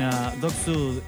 Suena 0.00 0.32
Doc 0.40 0.54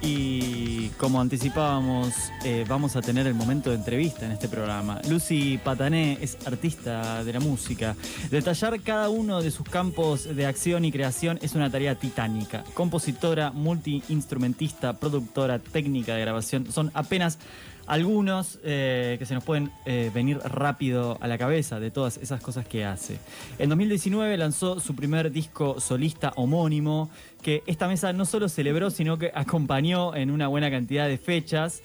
y 0.03 0.89
como 0.99 1.19
anticipábamos, 1.19 2.13
eh, 2.45 2.67
vamos 2.69 2.95
a 2.95 3.01
tener 3.01 3.27
el 3.27 3.33
momento 3.33 3.71
de 3.71 3.77
entrevista 3.77 4.27
en 4.27 4.33
este 4.33 4.49
programa. 4.49 5.01
Lucy 5.09 5.59
Patané 5.65 6.19
es 6.21 6.37
artista 6.47 7.25
de 7.25 7.33
la 7.33 7.41
música. 7.41 7.97
Detallar 8.31 8.83
cada 8.83 9.09
uno 9.09 9.41
de 9.41 9.51
sus 9.51 9.67
campos 9.67 10.25
de 10.37 10.45
acción 10.45 10.85
y 10.85 10.93
creación 10.93 11.39
es 11.41 11.55
una 11.55 11.71
tarea 11.71 11.95
titánica. 11.95 12.65
Compositora, 12.75 13.51
multiinstrumentista, 13.51 14.93
productora, 14.93 15.59
técnica 15.59 16.15
de 16.15 16.21
grabación, 16.21 16.71
son 16.71 16.91
apenas 16.93 17.39
algunos 17.93 18.59
eh, 18.65 19.17
que 19.19 19.27
se 19.27 19.35
nos 19.35 19.45
pueden 19.45 19.71
eh, 19.85 20.11
venir 20.15 20.39
rápido 20.39 21.19
a 21.21 21.29
la 21.29 21.37
cabeza 21.37 21.79
de 21.79 21.91
todas 21.91 22.17
esas 22.17 22.41
cosas 22.41 22.67
que 22.67 22.87
hace. 22.87 23.19
En 23.59 23.69
2019 23.69 24.35
lanzó 24.39 24.81
su 24.81 24.97
primer 24.97 25.31
disco 25.31 25.79
solista 25.79 26.33
homónimo, 26.37 27.11
que 27.43 27.63
esta 27.67 27.89
mesa 27.89 28.15
no 28.15 28.25
solo 28.25 28.49
celebró, 28.49 28.89
sino 28.89 29.19
que 29.19 29.31
acompañó 29.35 30.17
en 30.17 30.31
una 30.31 30.49
buena 30.49 30.71
cantidad 30.71 31.07
de 31.07 31.19
fechas. 31.19 31.83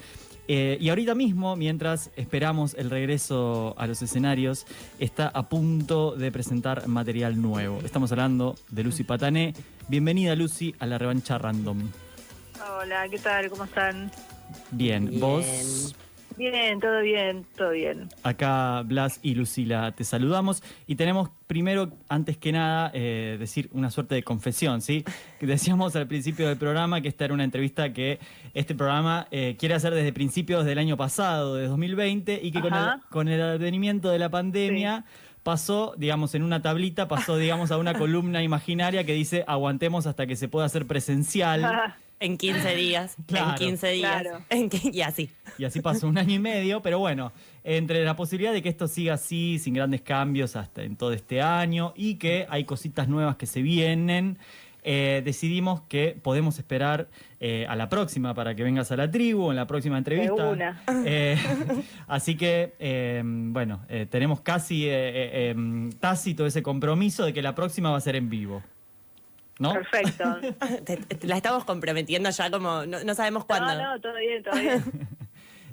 Eh, 0.47 0.77
y 0.79 0.87
ahorita 0.87 1.13
mismo, 1.13 1.57
mientras 1.57 2.09
esperamos 2.15 2.73
el 2.75 2.89
regreso 2.89 3.75
a 3.77 3.85
los 3.85 4.01
escenarios, 4.01 4.65
está 4.99 5.27
a 5.27 5.49
punto 5.49 6.15
de 6.15 6.31
presentar 6.31 6.87
material 6.87 7.41
nuevo. 7.41 7.81
Estamos 7.83 8.13
hablando 8.13 8.55
de 8.69 8.83
Lucy 8.85 9.03
Patané. 9.03 9.53
Bienvenida 9.89 10.37
Lucy 10.37 10.73
a 10.79 10.85
la 10.85 10.97
revancha 10.97 11.37
random. 11.37 11.91
Hola, 12.79 13.09
¿qué 13.09 13.19
tal? 13.19 13.49
¿Cómo 13.49 13.65
están? 13.65 14.09
Bien, 14.71 15.19
vos. 15.19 15.95
Bien, 16.37 16.79
todo 16.79 17.01
bien, 17.01 17.45
todo 17.55 17.71
bien. 17.71 18.09
Acá 18.21 18.83
Blas 18.85 19.19
y 19.23 19.33
Lucila 19.33 19.91
te 19.93 20.03
saludamos 20.03 20.61
y 20.85 20.95
tenemos 20.95 21.31
primero, 21.47 21.91
antes 22.09 22.37
que 22.37 22.51
nada, 22.51 22.91
eh, 22.93 23.37
decir 23.39 23.69
una 23.73 23.89
suerte 23.89 24.13
de 24.13 24.21
confesión, 24.21 24.81
¿sí? 24.81 25.03
Decíamos 25.41 25.95
al 25.95 26.05
principio 26.05 26.47
del 26.47 26.57
programa 26.57 27.01
que 27.01 27.07
esta 27.07 27.25
era 27.25 27.33
una 27.33 27.43
entrevista 27.43 27.91
que 27.91 28.19
este 28.53 28.75
programa 28.75 29.27
eh, 29.31 29.55
quiere 29.57 29.73
hacer 29.73 29.95
desde 29.95 30.13
principios 30.13 30.63
del 30.63 30.77
año 30.77 30.95
pasado, 30.95 31.55
de 31.55 31.67
2020, 31.67 32.39
y 32.43 32.51
que 32.51 32.61
con 32.61 32.73
el, 32.73 32.85
con 33.09 33.27
el, 33.27 33.41
advenimiento 33.41 34.09
de 34.09 34.19
la 34.19 34.29
pandemia... 34.29 35.05
pasó, 35.41 35.95
digamos, 35.97 36.35
en 36.35 36.43
una 36.43 36.61
tablita, 36.61 37.07
pasó, 37.07 37.37
digamos, 37.37 37.71
a 37.71 37.77
una 37.77 37.93
columna 37.93 38.43
imaginaria 38.43 39.05
que 39.05 39.13
dice 39.13 39.45
aguantemos 39.47 40.05
hasta 40.05 40.27
que 40.27 40.35
se 40.35 40.49
pueda 40.49 40.65
hacer 40.65 40.85
presencial. 40.85 41.93
En 42.19 42.37
15 42.37 42.75
días, 42.75 43.15
en 43.27 43.55
15 43.55 43.91
días, 43.91 44.23
y 44.91 45.01
así. 45.01 45.29
Y 45.57 45.65
así 45.65 45.81
pasó 45.81 46.07
un 46.07 46.17
año 46.17 46.33
y 46.33 46.39
medio, 46.39 46.81
pero 46.81 46.97
bueno, 46.97 47.31
entre 47.63 48.03
la 48.03 48.15
posibilidad 48.15 48.53
de 48.53 48.63
que 48.63 48.69
esto 48.69 48.87
siga 48.87 49.13
así, 49.13 49.59
sin 49.59 49.75
grandes 49.75 50.01
cambios 50.01 50.55
hasta 50.55 50.81
en 50.83 50.95
todo 50.95 51.13
este 51.13 51.41
año, 51.41 51.93
y 51.95 52.15
que 52.15 52.47
hay 52.49 52.63
cositas 52.63 53.07
nuevas 53.07 53.35
que 53.35 53.45
se 53.45 53.61
vienen, 53.61 54.39
eh, 54.89 55.21
decidimos 55.25 55.81
que 55.81 56.17
podemos 56.21 56.57
esperar 56.59 57.09
eh, 57.41 57.65
a 57.67 57.75
la 57.75 57.89
próxima 57.89 58.33
para 58.33 58.55
que 58.55 58.63
vengas 58.63 58.89
a 58.91 58.95
la 58.95 59.11
tribu, 59.11 59.49
en 59.51 59.57
la 59.57 59.67
próxima 59.67 59.97
entrevista. 59.97 60.49
Una. 60.49 60.81
Eh, 61.05 61.37
así 62.07 62.35
que, 62.35 63.21
bueno, 63.51 63.81
tenemos 64.09 64.39
casi 64.39 64.85
em, 64.87 65.91
tácito 65.91 66.45
ese 66.45 66.63
compromiso 66.63 67.25
de 67.25 67.33
que 67.33 67.41
la 67.41 67.53
próxima 67.53 67.91
va 67.91 67.97
a 67.97 68.01
ser 68.01 68.15
en 68.15 68.29
vivo. 68.29 68.63
¿No? 69.59 69.73
Perfecto. 69.73 70.37
la 71.23 71.37
estamos 71.37 71.65
comprometiendo 71.65 72.29
ya 72.29 72.51
como, 72.51 72.85
no, 72.85 73.15
sabemos 73.15 73.45
cuándo. 73.45 73.73
No, 73.75 73.93
no, 73.93 74.01
todo 74.01 74.15
bien, 74.15 74.43
todo 74.43 74.55
bien. 74.55 74.83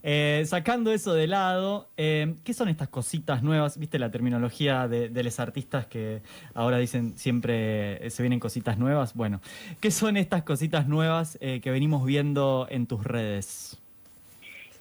Eh, 0.07 0.45
sacando 0.45 0.93
eso 0.93 1.15
de 1.15 1.27
lado, 1.27 1.89
eh, 1.97 2.35
¿qué 2.45 2.53
son 2.53 2.69
estas 2.69 2.91
cositas 2.91 3.43
nuevas? 3.43 3.79
¿Viste 3.79 3.99
la 3.99 4.11
terminología 4.11 4.87
de, 4.87 5.09
los 5.25 5.41
artistas 5.41 5.87
que 5.87 6.21
ahora 6.53 6.77
dicen 6.77 7.17
siempre 7.17 8.07
eh, 8.07 8.11
se 8.11 8.23
vienen 8.23 8.39
cositas 8.39 8.77
nuevas? 8.77 9.15
Bueno, 9.15 9.41
¿qué 9.81 9.91
son 9.91 10.19
estas 10.19 10.43
cositas 10.43 10.87
nuevas 10.87 11.39
que 11.41 11.71
venimos 11.71 12.05
viendo 12.05 12.67
en 12.69 12.87
tus 12.87 13.03
redes? 13.03 13.81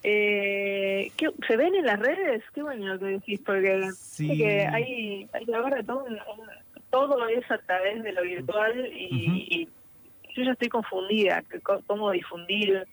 ¿qué, 0.02 1.14
¿Se 1.48 1.56
ven 1.56 1.74
en 1.74 1.86
las 1.86 2.02
redes? 2.02 2.44
Qué 2.54 2.62
bueno 2.62 2.86
lo 2.86 3.00
que 3.00 3.06
decís, 3.06 3.40
porque 3.46 4.68
hay, 4.70 5.30
hay 5.32 5.54
ahora 5.54 5.82
todo 5.84 6.04
un 6.04 6.18
todo 6.94 7.28
es 7.28 7.50
a 7.50 7.58
través 7.58 8.04
de 8.04 8.12
lo 8.12 8.22
virtual 8.22 8.88
y, 8.94 9.68
yo 10.36 10.44
ya 10.44 10.52
estoy 10.52 10.70
confundida, 10.70 11.44
cómo 11.86 12.12
difundir. 12.12 12.88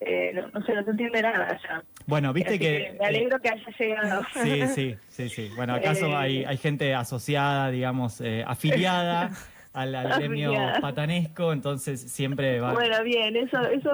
Eh, 0.00 0.32
no, 0.34 0.62
sé, 0.62 0.74
no 0.74 0.84
se 0.84 0.90
entiende 0.90 1.22
nada 1.22 1.58
ya. 1.62 1.82
Bueno, 2.06 2.32
viste 2.32 2.58
que, 2.58 2.96
Me 3.00 3.06
alegro 3.06 3.38
que 3.38 3.48
haya 3.48 3.70
llegado. 3.78 4.22
Sí, 4.42 4.66
sí, 4.74 4.96
sí, 5.08 5.28
sí. 5.28 5.50
Bueno, 5.56 5.74
acaso 5.74 6.06
eh, 6.06 6.14
hay, 6.14 6.44
hay 6.44 6.56
gente 6.56 6.94
asociada, 6.94 7.70
digamos, 7.70 8.20
eh, 8.20 8.44
afiliada. 8.46 9.30
al, 9.72 9.92
gremio 10.16 10.54
patanesco, 10.80 11.52
entonces 11.52 12.00
siempre 12.00 12.60
va. 12.60 12.72
Bueno, 12.72 13.02
bien, 13.04 13.36
eso 13.36 13.60
eso 13.68 13.90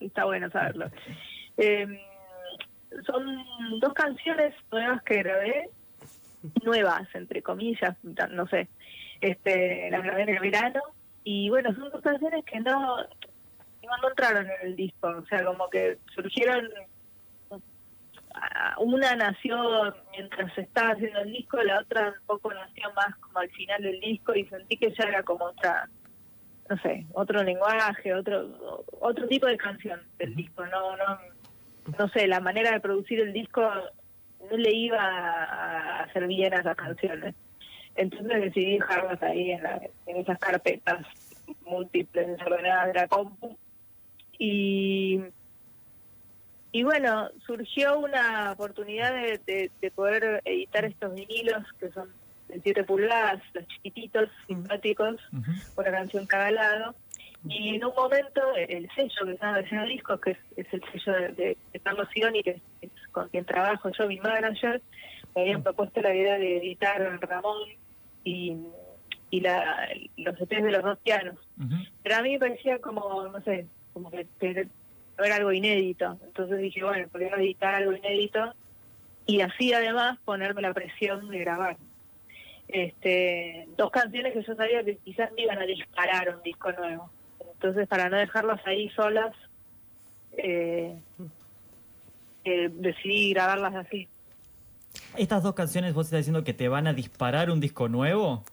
está 0.00 0.24
bueno 0.24 0.50
saberlo. 0.50 0.90
Em, 1.58 1.98
son 3.04 3.22
dos 3.78 3.92
canciones 3.92 4.54
nuevas 4.70 5.02
que 5.02 5.16
grabé 5.16 5.68
nuevas, 6.64 7.08
entre 7.14 7.42
comillas, 7.42 7.96
no 8.30 8.46
sé, 8.48 8.68
este, 9.20 9.88
la 9.90 10.00
grabé 10.00 10.22
en 10.22 10.28
el 10.30 10.40
verano, 10.40 10.80
y 11.24 11.48
bueno, 11.50 11.74
son 11.74 11.90
dos 11.90 12.02
canciones 12.02 12.44
que 12.44 12.60
no, 12.60 12.96
no 12.96 14.08
entraron 14.08 14.46
en 14.46 14.68
el 14.68 14.76
disco, 14.76 15.08
o 15.08 15.26
sea, 15.26 15.44
como 15.44 15.68
que 15.70 15.98
surgieron, 16.14 16.68
ah, 18.34 18.74
una 18.78 19.14
nació 19.14 19.94
mientras 20.12 20.56
estaba 20.58 20.92
haciendo 20.92 21.20
el 21.20 21.32
disco, 21.32 21.62
la 21.62 21.80
otra 21.80 22.14
un 22.18 22.26
poco 22.26 22.52
nació 22.52 22.92
más 22.94 23.14
como 23.16 23.38
al 23.38 23.50
final 23.50 23.82
del 23.82 24.00
disco, 24.00 24.34
y 24.34 24.44
sentí 24.46 24.76
que 24.76 24.92
ya 24.92 25.04
era 25.04 25.22
como 25.22 25.44
otra, 25.44 25.88
no 26.68 26.76
sé, 26.78 27.06
otro 27.12 27.42
lenguaje, 27.42 28.14
otro 28.14 28.84
otro 29.00 29.26
tipo 29.28 29.46
de 29.46 29.56
canción 29.56 30.00
del 30.18 30.34
disco, 30.34 30.66
no, 30.66 30.96
no, 30.96 31.18
no 31.98 32.08
sé, 32.08 32.26
la 32.26 32.40
manera 32.40 32.72
de 32.72 32.80
producir 32.80 33.20
el 33.20 33.32
disco 33.32 33.62
no 34.50 34.56
le 34.56 34.72
iba 34.72 34.98
a 35.00 36.02
hacer 36.04 36.26
bien 36.26 36.54
a 36.54 36.58
esas 36.58 36.76
canciones. 36.76 37.34
Entonces 37.94 38.42
decidí 38.42 38.78
dejarlas 38.78 39.22
ahí 39.22 39.52
en, 39.52 40.16
esas 40.16 40.38
carpetas 40.38 41.06
múltiples 41.64 42.26
desordenadas 42.26 42.86
de 42.88 42.94
la 42.94 43.08
compu. 43.08 43.56
Y, 44.38 45.20
y 46.72 46.82
bueno, 46.82 47.28
surgió 47.46 47.98
una 47.98 48.52
oportunidad 48.52 49.12
de, 49.12 49.70
poder 49.94 50.40
editar 50.44 50.84
estos 50.84 51.14
vinilos 51.14 51.64
que 51.78 51.90
son 51.90 52.08
de 52.48 52.60
7 52.60 52.84
pulgadas, 52.84 53.42
los 53.54 53.66
chiquititos, 53.68 54.28
simpáticos, 54.46 55.20
una 55.76 55.90
canción 55.90 56.26
cada 56.26 56.50
lado. 56.50 56.94
Y 57.48 57.74
en 57.74 57.84
un 57.84 57.94
momento 57.94 58.40
el 58.54 58.88
sello 58.94 59.26
que 59.26 59.32
estaba 59.32 59.56
haciendo 59.56 59.86
discos, 59.86 60.20
que 60.20 60.36
es, 60.56 60.66
el 60.72 60.82
sello 60.92 61.12
de, 61.34 61.56
Carlos 61.82 62.08
Sioni, 62.12 62.42
que 62.42 62.60
es, 62.80 62.90
con 63.12 63.28
quien 63.28 63.44
trabajo 63.44 63.90
yo, 63.90 64.08
mi 64.08 64.18
manager, 64.18 64.82
me 65.34 65.42
habían 65.42 65.62
propuesto 65.62 66.00
la 66.00 66.14
idea 66.14 66.38
de 66.38 66.58
editar 66.58 67.00
Ramón 67.20 67.68
y, 68.24 68.56
y 69.30 69.40
la, 69.40 69.88
los 70.16 70.40
EPs 70.40 70.62
de 70.62 70.70
los 70.70 70.82
dos 70.82 70.98
pianos. 70.98 71.36
Pero 72.02 72.16
a 72.16 72.22
mí 72.22 72.32
me 72.32 72.38
parecía 72.38 72.78
como, 72.80 73.28
no 73.28 73.40
sé, 73.42 73.66
como 73.92 74.10
que, 74.10 74.26
era 75.18 75.36
algo 75.36 75.52
inédito. 75.52 76.18
Entonces 76.24 76.58
dije, 76.58 76.82
bueno, 76.82 77.06
podría 77.08 77.34
editar 77.36 77.74
algo 77.74 77.92
inédito 77.92 78.54
y 79.26 79.40
así 79.40 79.72
además 79.72 80.18
ponerme 80.24 80.62
la 80.62 80.74
presión 80.74 81.28
de 81.28 81.38
grabar. 81.38 81.76
Este, 82.68 83.68
dos 83.76 83.90
canciones 83.90 84.32
que 84.32 84.42
yo 84.42 84.54
sabía 84.54 84.82
que 84.82 84.96
quizás 84.96 85.30
me 85.32 85.42
iban 85.42 85.58
a 85.58 85.66
disparar 85.66 86.34
un 86.34 86.42
disco 86.42 86.72
nuevo. 86.72 87.10
Entonces, 87.54 87.86
para 87.86 88.08
no 88.08 88.16
dejarlas 88.16 88.66
ahí 88.66 88.88
solas, 88.90 89.34
eh, 90.36 90.96
eh, 92.44 92.70
decidí 92.72 93.32
grabarlas 93.32 93.74
así. 93.74 94.08
¿Estas 95.16 95.42
dos 95.42 95.54
canciones 95.54 95.94
vos 95.94 96.06
estás 96.06 96.20
diciendo 96.20 96.44
que 96.44 96.54
te 96.54 96.68
van 96.68 96.86
a 96.86 96.92
disparar 96.92 97.50
un 97.50 97.60
disco 97.60 97.88
nuevo? 97.88 98.44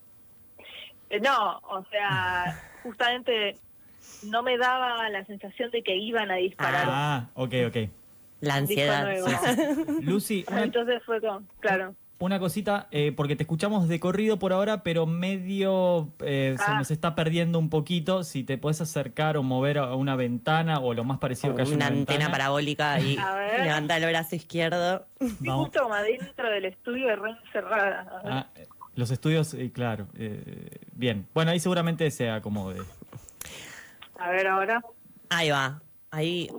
Eh, 1.10 1.20
no, 1.20 1.58
o 1.70 1.84
sea, 1.90 2.62
justamente 2.84 3.58
no 4.24 4.44
me 4.44 4.58
daba 4.58 5.10
la 5.10 5.26
sensación 5.26 5.72
de 5.72 5.84
que 5.84 5.96
iban 5.96 6.32
a 6.32 6.36
disparar. 6.36 6.86
Ah, 6.88 7.30
ok, 7.34 7.54
ok. 7.68 7.78
La 8.42 8.56
ansiedad. 8.56 9.08
Lucy. 10.02 10.46
Entonces 10.52 11.02
fue 11.06 11.20
como, 11.20 11.44
claro 11.60 11.96
una 12.28 12.40
cosita, 12.40 12.88
eh, 12.92 13.14
porque 13.16 13.36
te 13.36 13.44
escuchamos 13.44 13.88
de 13.88 14.00
corrido 14.00 14.40
por 14.40 14.52
ahora, 14.52 14.84
pero 14.84 15.06
medio 15.06 16.14
eh, 16.20 16.56
se 16.58 16.72
ah. 16.72 16.76
nos 16.78 16.92
está 16.92 17.16
perdiendo 17.16 17.60
un 17.60 17.70
poquito. 17.70 18.24
Si 18.24 18.44
te 18.44 18.58
puedes 18.58 18.82
acercar 18.82 19.38
o 19.38 19.44
mover 19.44 19.78
a 19.78 19.96
una 19.96 20.16
ventana 20.16 20.80
o 20.80 20.94
lo 20.94 21.04
más 21.04 21.20
parecido 21.20 21.56
que 21.56 21.62
haya 21.62 21.74
una, 21.74 21.88
antena 21.88 22.30
parabólica 22.30 23.00
y 23.00 23.18
levantar 23.64 24.02
el 24.02 24.10
brazo 24.10 24.36
izquierdo. 24.36 25.08
justo 25.20 25.82
como 25.82 25.94
adentro 25.94 26.50
del 26.50 26.66
estudio 26.66 27.08
de 27.08 27.16
re 27.16 27.32
encerrada. 27.32 28.22
Ah, 28.26 28.48
los 28.96 29.12
estudios, 29.12 29.54
eh, 29.54 29.72
claro. 29.72 30.08
bien. 30.94 31.26
Bueno, 31.34 31.52
ahí 31.52 31.60
seguramente 31.60 32.12
se 32.12 32.30
acomode. 32.30 32.82
A 34.20 34.30
ver 34.32 34.48
ahora. 34.48 34.82
Ahí 35.30 35.50
va. 35.52 35.82
Ahí 36.12 36.50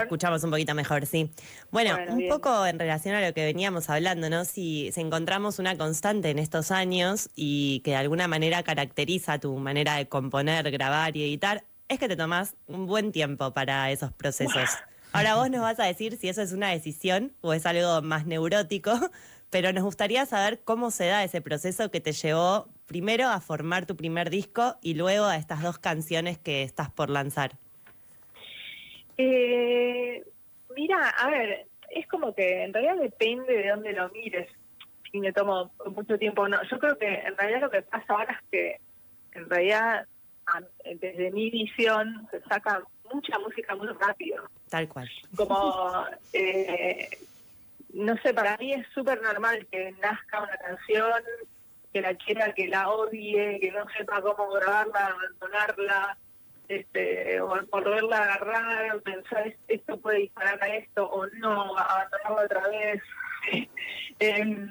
escuchamos 0.00 0.44
un 0.44 0.50
poquito 0.50 0.74
mejor, 0.74 1.06
sí. 1.06 1.28
Bueno, 1.72 1.96
un 2.08 2.28
poco 2.28 2.64
en 2.64 2.78
relación 2.78 3.16
a 3.16 3.26
lo 3.26 3.34
que 3.34 3.44
veníamos 3.44 3.90
hablando, 3.90 4.30
¿no? 4.30 4.44
Si, 4.44 4.92
encontramos 4.94 5.58
una 5.58 5.76
constante 5.76 6.30
en 6.30 6.38
estos 6.38 6.70
años 6.70 7.28
y 7.34 7.80
que 7.80 7.92
de 7.92 7.96
alguna 7.96 8.28
manera 8.28 8.62
caracteriza 8.62 9.40
tu 9.40 9.56
manera 9.56 9.96
de 9.96 10.06
componer, 10.06 10.70
grabar 10.70 11.16
y 11.16 11.24
editar, 11.24 11.64
es 11.88 11.98
que 11.98 12.06
te 12.06 12.16
tomás 12.16 12.54
un 12.68 12.86
buen 12.86 13.10
tiempo 13.10 13.52
para 13.52 13.90
esos 13.90 14.12
procesos. 14.12 14.70
Ahora 15.12 15.34
vos 15.34 15.50
nos 15.50 15.62
vas 15.62 15.80
a 15.80 15.84
decir 15.84 16.16
si 16.16 16.28
eso 16.28 16.40
es 16.40 16.52
una 16.52 16.68
decisión 16.68 17.32
o 17.40 17.52
es 17.52 17.66
algo 17.66 18.02
más 18.02 18.24
neurótico, 18.26 18.92
pero 19.50 19.72
nos 19.72 19.82
gustaría 19.82 20.26
saber 20.26 20.62
cómo 20.62 20.92
se 20.92 21.06
da 21.06 21.24
ese 21.24 21.40
proceso 21.40 21.90
que 21.90 22.00
te 22.00 22.12
llevó 22.12 22.68
primero 22.86 23.28
a 23.28 23.40
formar 23.40 23.84
tu 23.84 23.96
primer 23.96 24.30
disco 24.30 24.76
y 24.80 24.94
luego 24.94 25.24
a 25.24 25.36
estas 25.38 25.60
dos 25.60 25.80
canciones 25.80 26.38
que 26.38 26.62
estás 26.62 26.88
por 26.88 27.10
lanzar. 27.10 27.58
Eh, 29.24 30.24
mira, 30.74 31.08
a 31.10 31.30
ver, 31.30 31.66
es 31.90 32.06
como 32.08 32.34
que 32.34 32.64
en 32.64 32.72
realidad 32.72 32.96
depende 32.96 33.52
de 33.52 33.68
dónde 33.68 33.92
lo 33.92 34.08
mires 34.10 34.48
y 35.12 35.20
me 35.20 35.32
tomo 35.32 35.72
mucho 35.86 36.18
tiempo. 36.18 36.48
No, 36.48 36.62
yo 36.64 36.78
creo 36.78 36.98
que 36.98 37.06
en 37.06 37.36
realidad 37.36 37.60
lo 37.60 37.70
que 37.70 37.82
pasa 37.82 38.04
ahora 38.08 38.32
es 38.32 38.50
que 38.50 38.80
en 39.38 39.48
realidad 39.48 40.06
desde 41.00 41.30
mi 41.30 41.50
visión 41.50 42.26
se 42.30 42.40
saca 42.42 42.82
mucha 43.12 43.38
música 43.38 43.76
muy 43.76 43.88
rápido. 43.88 44.44
Tal 44.68 44.88
cual. 44.88 45.08
Como, 45.36 46.06
eh, 46.32 47.08
no 47.92 48.16
sé, 48.18 48.34
para 48.34 48.56
mí 48.56 48.72
es 48.72 48.86
súper 48.94 49.20
normal 49.22 49.66
que 49.70 49.92
nazca 50.02 50.42
una 50.42 50.56
canción, 50.56 51.22
que 51.92 52.00
la 52.00 52.14
quiera, 52.14 52.52
que 52.54 52.68
la 52.68 52.88
odie, 52.88 53.60
que 53.60 53.70
no 53.70 53.86
sepa 53.96 54.20
cómo 54.22 54.50
grabarla, 54.50 55.08
abandonarla, 55.08 56.18
este, 56.68 57.40
o 57.40 57.48
volverla 57.70 58.16
a 58.16 58.34
agarrar, 58.34 59.02
pensar 59.02 59.54
esto 59.68 60.00
puede 60.00 60.20
disparar 60.20 60.62
a 60.62 60.68
esto 60.68 61.04
o 61.06 61.26
no, 61.26 61.76
abandonarla 61.76 62.44
otra 62.44 62.68
vez. 62.68 63.02
Em, 64.18 64.68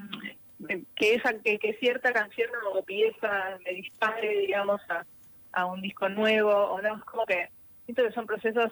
que 0.95 1.15
esa 1.15 1.33
que, 1.39 1.59
que 1.59 1.73
cierta 1.73 2.13
canción 2.13 2.49
o 2.73 2.83
pieza 2.83 3.57
me 3.65 3.71
dispare, 3.71 4.29
digamos, 4.39 4.79
a, 4.89 5.05
a 5.51 5.65
un 5.65 5.81
disco 5.81 6.07
nuevo, 6.07 6.51
o 6.51 6.81
no, 6.81 6.95
es 6.95 7.03
como 7.03 7.25
que 7.25 7.49
siento 7.85 8.03
que 8.03 8.13
son 8.13 8.25
procesos 8.25 8.71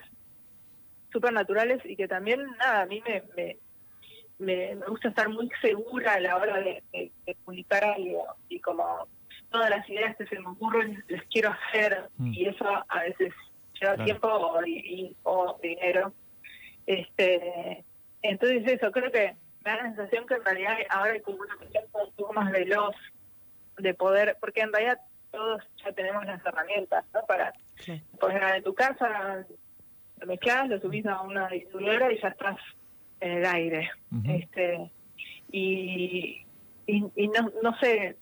súper 1.11 1.33
naturales 1.33 1.81
y 1.85 1.95
que 1.95 2.07
también, 2.07 2.45
nada, 2.57 2.81
a 2.81 2.85
mí 2.85 3.01
me, 3.05 3.23
me, 3.35 4.75
me, 4.75 4.85
gusta 4.87 5.09
estar 5.09 5.29
muy 5.29 5.49
segura 5.61 6.13
a 6.13 6.19
la 6.19 6.37
hora 6.37 6.59
de, 6.59 6.81
publicar 7.43 7.83
algo 7.83 8.25
y 8.47 8.59
como 8.59 9.07
todas 9.49 9.69
las 9.69 9.89
ideas 9.89 10.15
que 10.17 10.25
se 10.27 10.39
me 10.39 10.47
ocurren 10.47 11.03
las 11.07 11.23
quiero 11.25 11.51
hacer 11.51 12.09
mm. 12.17 12.33
y 12.33 12.45
eso 12.45 12.65
a 12.87 12.99
veces 13.01 13.33
lleva 13.79 14.03
tiempo 14.03 14.27
o, 14.27 14.61
o 15.23 15.59
dinero. 15.61 16.13
este 16.85 17.83
Entonces 18.21 18.67
eso, 18.67 18.91
creo 18.91 19.11
que 19.11 19.35
me 19.63 19.71
da 19.71 19.77
la 19.77 19.83
sensación 19.83 20.25
que 20.27 20.35
en 20.35 20.45
realidad 20.45 20.77
ahora 20.89 21.11
hay 21.13 21.21
como 21.21 21.39
una 21.39 21.55
cuestión 21.57 21.83
un 21.91 22.11
poco 22.13 22.33
más 22.33 22.51
veloz 22.51 22.95
de 23.77 23.93
poder, 23.93 24.37
porque 24.39 24.61
en 24.61 24.73
realidad 24.73 24.99
todos 25.31 25.61
ya 25.83 25.91
tenemos 25.93 26.25
las 26.25 26.45
herramientas 26.45 27.05
¿no? 27.13 27.21
para 27.27 27.53
poner 28.19 28.55
en 28.55 28.63
tu 28.63 28.73
casa, 28.73 29.45
lo 30.19 30.27
mezclas, 30.27 30.69
lo 30.69 30.79
subís 30.79 31.05
a 31.05 31.21
una 31.21 31.47
distribuidora 31.47 32.11
y 32.11 32.19
ya 32.19 32.29
estás 32.29 32.57
en 33.19 33.31
el 33.31 33.45
aire. 33.45 33.89
este 34.27 34.91
Y, 35.51 36.45
y, 36.85 37.27
no, 37.27 37.51
no 37.61 37.77
sé, 37.79 38.17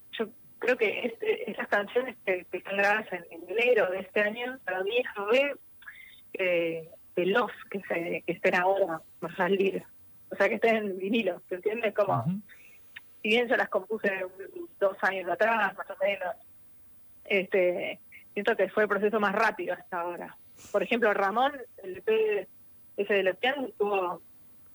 creo 0.59 0.77
que 0.77 1.05
este, 1.05 1.49
esas 1.51 1.67
canciones 1.67 2.15
que, 2.25 2.45
están 2.51 2.77
grabadas 2.77 3.07
en, 3.11 3.25
enero 3.49 3.89
de 3.91 3.99
este 3.99 4.21
año, 4.21 4.59
para 4.65 4.83
mí 4.83 4.97
es 4.97 5.05
re 5.31 5.55
eh, 6.33 6.89
veloz 7.15 7.51
que, 7.69 7.81
se, 7.81 8.23
que 8.25 8.33
estén 8.33 8.55
ahora 8.55 9.01
por 9.19 9.35
salir. 9.35 9.83
O 10.29 10.35
sea, 10.35 10.49
que 10.49 10.55
estén 10.55 10.75
en 10.77 10.97
vinilo, 10.97 11.41
¿te 11.47 11.55
entiendes? 11.55 11.93
Como, 11.93 12.25
si 13.21 13.29
bien 13.29 13.47
yo 13.47 13.55
las 13.55 13.69
compuse 13.69 14.25
dos 14.79 14.97
años 15.01 15.29
atrás, 15.29 15.75
más 15.77 15.89
o 15.89 15.95
menos, 16.03 16.35
este, 17.25 17.99
siento 18.33 18.55
que 18.55 18.69
fue 18.69 18.83
el 18.83 18.89
proceso 18.89 19.19
más 19.19 19.33
rápido 19.33 19.73
hasta 19.73 20.01
ahora. 20.01 20.37
Por 20.71 20.83
ejemplo, 20.83 21.13
Ramón, 21.13 21.53
el 21.83 21.97
EP 21.97 22.47
ese 22.97 23.13
de 23.13 23.23
los 23.23 23.37
pianos, 23.37 23.69
estuvo, 23.69 24.21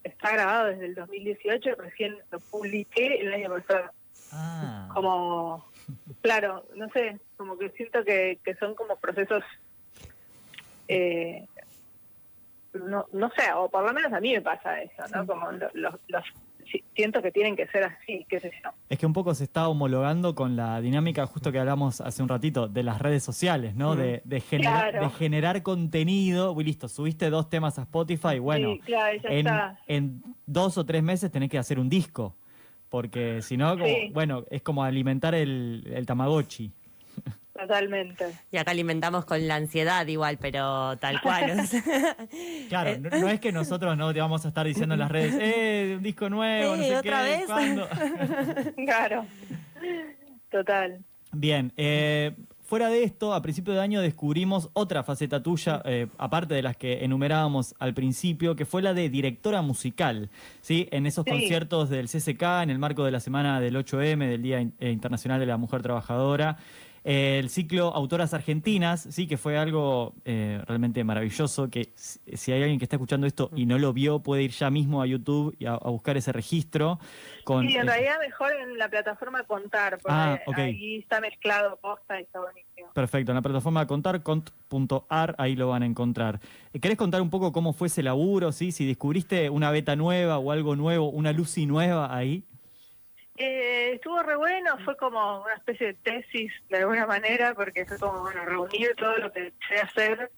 está 0.05 0.33
grabado 0.33 0.69
desde 0.69 0.87
el 0.87 0.95
2018, 0.95 1.75
recién 1.77 2.17
lo 2.31 2.39
publiqué 2.39 3.21
el 3.21 3.33
año 3.33 3.51
pasado. 3.51 3.91
Ah. 4.33 4.89
Como, 4.95 5.72
claro, 6.21 6.65
no 6.77 6.89
sé, 6.91 7.19
como 7.37 7.59
que 7.59 7.71
siento 7.71 8.05
que, 8.05 8.39
que 8.45 8.55
son 8.57 8.75
como 8.75 8.97
procesos, 8.97 9.43
eh, 10.89 11.47
no, 12.75 13.07
no 13.13 13.31
sé, 13.37 13.53
o 13.55 13.69
por 13.69 13.85
lo 13.85 13.93
menos 13.93 14.13
a 14.13 14.21
mí 14.21 14.33
me 14.33 14.41
pasa 14.41 14.81
eso, 14.83 15.03
¿no? 15.15 15.27
Como 15.27 15.51
los, 15.53 15.95
los 16.09 16.25
siento 16.95 17.23
que 17.23 17.31
tienen 17.31 17.57
que 17.57 17.67
ser 17.69 17.85
así, 17.85 18.25
qué 18.29 18.41
sé 18.41 18.53
yo. 18.63 18.71
Es 18.89 18.99
que 18.99 19.07
un 19.07 19.13
poco 19.13 19.35
se 19.35 19.45
está 19.45 19.69
homologando 19.69 20.35
con 20.35 20.57
la 20.57 20.81
dinámica 20.81 21.27
justo 21.27 21.53
que 21.53 21.59
hablamos 21.59 22.01
hace 22.01 22.23
un 22.23 22.29
ratito 22.29 22.69
de 22.69 22.83
las 22.83 23.01
redes 23.01 23.23
sociales, 23.23 23.75
¿no? 23.75 23.97
De, 23.97 24.23
de, 24.25 24.41
de 24.41 25.11
generar 25.19 25.63
contenido. 25.63 26.53
Uy, 26.53 26.65
listo, 26.65 26.89
subiste 26.89 27.31
dos 27.31 27.49
temas 27.51 27.79
a 27.79 27.83
Spotify, 27.83 28.39
bueno, 28.39 28.77
en, 29.25 29.47
en, 29.87 30.23
dos 30.47 30.79
o 30.79 30.85
tres 30.85 31.03
meses 31.03 31.31
tenés 31.31 31.51
que 31.51 31.59
hacer 31.59 31.79
un 31.79 31.89
disco, 31.89 32.37
porque 32.93 33.41
si 33.41 33.57
no, 33.57 33.75
bueno, 34.13 34.45
es 34.51 34.61
como 34.61 34.85
alimentar 34.85 35.35
el, 35.35 35.83
el 35.95 36.05
Tamagotchi. 36.05 36.71
Totalmente. 37.59 38.27
Y 38.51 38.59
acá 38.59 38.73
alimentamos 38.73 39.25
con 39.25 39.49
la 39.49 39.55
ansiedad 39.55 40.07
igual, 40.09 40.37
pero 40.39 40.99
tal 40.99 41.19
cual. 41.23 41.55
claro, 42.69 42.99
no, 42.99 43.29
es 43.29 43.41
que 43.41 43.51
nosotros 43.51 43.97
no 43.97 44.13
te 44.13 44.21
vamos 44.21 44.45
a 44.45 44.49
estar 44.49 44.67
diciendo 44.67 44.93
en 44.95 45.01
las 45.01 45.11
redes, 45.11 45.35
eh, 45.41 45.95
un 45.97 46.03
disco 46.03 46.29
nuevo, 46.29 46.77
no 46.77 46.83
sé 46.83 46.97
¿otra 46.99 47.23
vez? 47.23 47.47
claro, 48.85 49.25
total. 50.51 51.03
Bien, 51.33 51.73
eh, 51.79 52.37
fuera 52.73 52.89
de 52.89 53.05
esto, 53.05 53.35
a 53.35 53.43
principio 53.43 53.75
de 53.75 53.81
año 53.81 54.01
descubrimos 54.01 54.71
otra 54.73 55.03
faceta 55.03 55.43
tuya, 55.43 55.83
eh, 55.85 56.07
aparte 56.17 56.55
de 56.55 56.63
las 56.63 56.75
que 56.75 57.05
enumerábamos 57.05 57.75
al 57.79 57.93
principio, 57.93 58.57
que 58.57 58.65
fue 58.65 58.81
la 58.81 58.95
de 58.95 59.11
directora 59.11 59.61
musical, 59.61 60.31
¿sí? 60.63 60.89
En 60.91 61.05
esos 61.05 61.27
conciertos 61.27 61.91
del 61.91 62.09
CCK, 62.09 62.63
en 62.63 62.71
el 62.71 62.79
marco 62.79 63.05
de 63.05 63.11
la 63.11 63.21
semana 63.21 63.61
del 63.61 63.77
8M, 63.77 64.27
del 64.27 64.41
Día 64.41 64.63
Internacional 64.63 65.39
de 65.39 65.45
la 65.45 65.59
Mujer 65.59 65.83
Trabajadora 65.83 66.57
el 67.05 67.51
ciclo 67.51 67.95
Autoras 67.95 68.33
Argentinas, 68.33 69.09
sí, 69.11 69.27
que 69.27 69.37
fue 69.37 69.59
algo 69.59 70.15
eh, 70.25 70.61
realmente 70.67 71.03
maravilloso, 71.03 71.69
que 71.69 71.91
si 71.97 72.53
hay 72.53 72.63
alguien 72.63 72.79
que 72.79 72.85
está 72.85 72.97
escuchando 72.97 73.27
esto 73.27 73.51
y 73.57 73.67
no 73.67 73.79
lo 73.79 73.93
vio, 73.93 74.21
puede 74.21 74.45
ir 74.45 74.53
ya 74.53 74.71
mismo 74.71 75.03
a 75.03 75.07
YouTube 75.07 75.55
y 75.59 75.67
a, 75.67 75.77
buscar 75.77 76.17
ese 76.17 76.31
registro. 76.33 77.01
Con, 77.45 77.67
sí, 77.67 77.77
en 77.77 77.87
realidad 77.87 78.15
mejor 78.21 78.53
en 78.53 78.79
la 78.79 78.89
plataforma 78.89 79.43
Contar, 79.43 79.99
porque 79.99 80.63
ah, 80.63 80.65
ahí 80.65 80.99
está 80.99 81.21
mezclado 81.21 81.77
posta 81.77 82.21
y 82.21 82.23
está 82.23 82.41
buenísimo. 82.41 82.93
Perfecto, 82.95 83.33
en 83.33 83.37
la 83.37 83.43
plataforma 83.43 83.87
Contar, 83.87 84.23
cont.ar, 84.23 85.35
ahí 85.39 85.57
lo 85.57 85.69
van 85.69 85.83
a 85.83 85.87
encontrar. 85.87 86.41
¿Querés 86.81 86.97
contar 86.97 87.21
un 87.21 87.31
poco 87.31 87.53
cómo 87.53 87.73
fue 87.73 87.89
ese 87.89 88.03
laburo, 88.03 88.53
sí? 88.53 88.71
si 88.71 88.87
descubriste 88.87 89.51
una 89.51 89.71
beta 89.73 89.97
nueva 89.97 90.39
o 90.39 90.53
algo 90.53 90.77
nuevo, 90.77 91.11
una 91.11 91.33
Lucy 91.33 91.67
nueva 91.67 92.17
ahí? 92.17 92.45
Eh, 93.37 93.93
estuvo 93.95 94.23
re 94.23 94.37
bueno, 94.37 94.77
fue 94.85 94.97
como 94.97 95.43
una 95.43 95.55
especie 95.55 95.89
de 95.89 95.95
tesis 95.95 96.53
de 96.69 96.79
alguna 96.79 97.07
manera, 97.07 97.55
porque 97.55 97.87
fue 97.87 97.99
como 97.99 98.21
bueno 98.21 98.45
reunir 98.45 98.95
todo 98.97 99.17
lo 99.17 99.33
que 99.33 99.53
sé 99.69 99.81
hacer, 99.81 100.31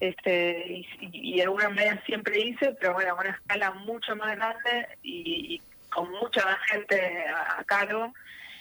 este 0.00 0.84
y, 1.00 1.36
de 1.36 1.42
alguna 1.42 1.68
manera 1.68 2.02
siempre 2.04 2.40
hice, 2.40 2.72
pero 2.80 2.94
bueno, 2.94 3.12
a 3.12 3.20
una 3.20 3.30
escala 3.30 3.70
mucho 3.72 4.16
más 4.16 4.36
grande 4.36 4.88
y, 5.02 5.62
con 5.90 6.10
mucha 6.10 6.44
más 6.44 6.58
gente 6.66 7.24
a, 7.28 7.62
cargo. 7.64 8.12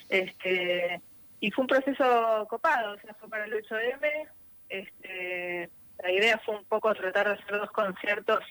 Este 0.08 1.02
y 1.40 1.52
fue 1.52 1.64
un 1.64 1.68
proceso 1.68 2.48
copado, 2.50 2.94
o 2.94 3.00
sea, 3.00 3.14
fue 3.16 3.28
para 3.28 3.46
el 3.46 3.54
8M. 3.54 4.28
Este, 4.70 5.70
la 6.02 6.12
idea 6.12 6.38
fue 6.46 6.56
un 6.56 6.66
poco 6.66 6.94
tratar 6.94 7.28
de 7.28 7.34
hacer 7.34 7.58
dos 7.58 7.72
conciertos 7.72 8.44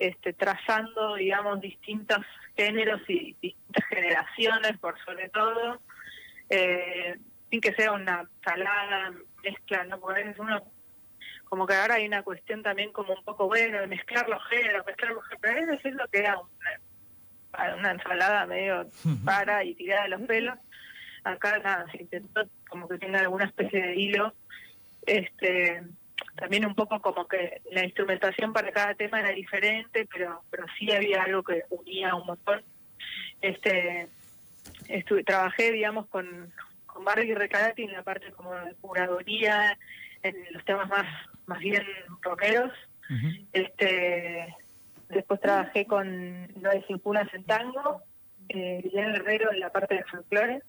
este, 0.00 0.32
trazando, 0.32 1.14
digamos, 1.16 1.60
distintos 1.60 2.24
géneros 2.60 3.00
y 3.08 3.36
distintas 3.40 3.86
generaciones, 3.88 4.78
por 4.78 4.98
sobre 5.04 5.30
todo, 5.30 5.80
eh, 6.50 7.16
sin 7.50 7.60
que 7.60 7.72
sea 7.72 7.92
una 7.92 8.28
salada, 8.44 9.12
mezcla, 9.42 9.84
¿no? 9.84 9.98
Porque 9.98 10.34
uno, 10.38 10.62
como 11.44 11.66
que 11.66 11.74
ahora 11.74 11.94
hay 11.94 12.06
una 12.06 12.22
cuestión 12.22 12.62
también 12.62 12.92
como 12.92 13.14
un 13.14 13.24
poco, 13.24 13.46
bueno, 13.46 13.80
de 13.80 13.86
mezclar 13.86 14.28
los 14.28 14.46
géneros, 14.48 14.84
mezclar 14.84 15.12
los 15.12 15.24
géneros, 15.24 15.38
pero 15.40 15.66
veces 15.68 15.86
es 15.86 15.94
lo 15.94 16.08
que 16.08 16.18
era 16.18 16.38
una, 16.38 17.76
una 17.76 17.90
ensalada 17.92 18.46
medio 18.46 18.90
para 19.24 19.64
y 19.64 19.74
tirada 19.74 20.02
de 20.02 20.08
los 20.10 20.22
pelos. 20.22 20.58
Acá 21.24 21.58
nada, 21.60 21.86
se 21.90 22.02
intentó 22.02 22.42
como 22.68 22.88
que 22.88 22.98
tenga 22.98 23.20
alguna 23.20 23.46
especie 23.46 23.80
de 23.80 23.96
hilo. 23.96 24.34
Este, 25.06 25.82
también 26.40 26.66
un 26.66 26.74
poco 26.74 27.00
como 27.00 27.28
que 27.28 27.60
la 27.70 27.84
instrumentación 27.84 28.52
para 28.52 28.72
cada 28.72 28.94
tema 28.94 29.20
era 29.20 29.30
diferente, 29.30 30.08
pero 30.12 30.42
pero 30.50 30.64
sí 30.78 30.90
había 30.90 31.22
algo 31.22 31.42
que 31.42 31.62
unía 31.70 32.14
un 32.14 32.26
montón. 32.26 32.62
Este, 33.40 34.08
estuve, 34.88 35.22
trabajé, 35.24 35.72
digamos, 35.72 36.06
con, 36.08 36.52
con 36.86 37.04
Barbie 37.04 37.34
Recalati 37.34 37.84
en 37.84 37.92
la 37.92 38.02
parte 38.02 38.32
como 38.32 38.54
de 38.54 38.74
curaduría, 38.80 39.78
en 40.22 40.34
los 40.52 40.64
temas 40.64 40.88
más 40.88 41.06
más 41.46 41.58
bien 41.58 41.84
rockeros. 42.22 42.72
este 43.52 44.56
Después 45.10 45.40
trabajé 45.40 45.86
con 45.86 46.46
No 46.62 46.70
es 46.70 46.88
Impunas 46.88 47.32
en 47.34 47.44
tango, 47.44 48.02
eh, 48.48 48.88
Guerrero 48.92 49.52
en 49.52 49.60
la 49.60 49.70
parte 49.70 49.96
de 49.96 50.04
folclore. 50.04 50.62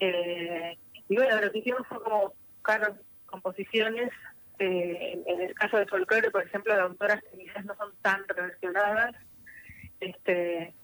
Eh, 0.00 0.76
y 1.08 1.16
bueno, 1.16 1.40
lo 1.40 1.50
que 1.50 1.58
hicimos 1.58 1.86
fue 1.88 2.02
como 2.02 2.34
buscar 2.52 2.94
composiciones 3.26 4.10
eh, 4.58 5.22
en 5.26 5.40
el 5.40 5.54
caso 5.54 5.78
de 5.78 5.86
folclore, 5.86 6.30
por 6.30 6.44
ejemplo, 6.44 6.74
de 6.74 6.80
autoras 6.80 7.22
que 7.22 7.38
quizás 7.38 7.64
no 7.64 7.74
son 7.76 7.92
tan 8.02 8.26
reversionadas, 8.28 9.14
este, 10.00 10.74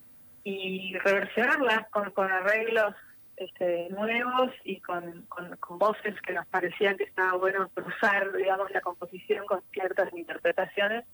y 0.45 0.97
reversionarlas 0.99 1.89
con, 1.91 2.11
con 2.13 2.31
arreglos 2.31 2.95
este, 3.37 3.89
nuevos 3.91 4.51
y 4.65 4.81
con, 4.81 5.23
con, 5.29 5.57
con, 5.57 5.79
voces 5.79 6.15
que 6.23 6.33
nos 6.33 6.47
parecían 6.47 6.97
que 6.97 7.05
estaba 7.05 7.37
bueno 7.37 7.69
cruzar, 7.75 8.33
digamos, 8.33 8.71
la 8.71 8.81
composición 8.81 9.47
con 9.47 9.63
ciertas 9.73 10.13
interpretaciones. 10.13 11.05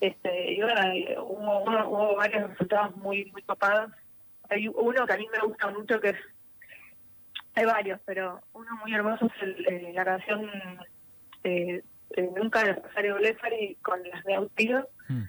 Este, 0.00 0.52
y 0.52 0.62
bueno, 0.62 0.80
hubo, 1.22 1.62
hubo 1.88 2.16
varios 2.16 2.50
resultados 2.50 2.96
muy, 2.96 3.26
muy 3.32 3.42
copados. 3.42 3.92
Hay 4.48 4.68
uno 4.68 5.06
que 5.06 5.12
a 5.12 5.18
mí 5.18 5.28
me 5.32 5.46
gusta 5.46 5.68
mucho 5.68 6.00
que 6.00 6.10
es, 6.10 6.16
hay 7.54 7.64
varios, 7.66 8.00
pero 8.06 8.40
uno 8.52 8.76
muy 8.76 8.94
hermoso 8.94 9.26
es 9.26 9.42
el, 9.42 9.66
eh, 9.68 9.92
la 9.94 10.04
canción 10.04 10.50
eh, 11.44 11.82
eh, 12.16 12.30
Nunca 12.36 12.64
de 12.64 12.74
Rosario 12.74 13.16
Blefari 13.16 13.76
con 13.82 14.00
las 14.08 14.24
de 14.24 14.34
Autilo. 14.34 14.88
Mm. 15.08 15.22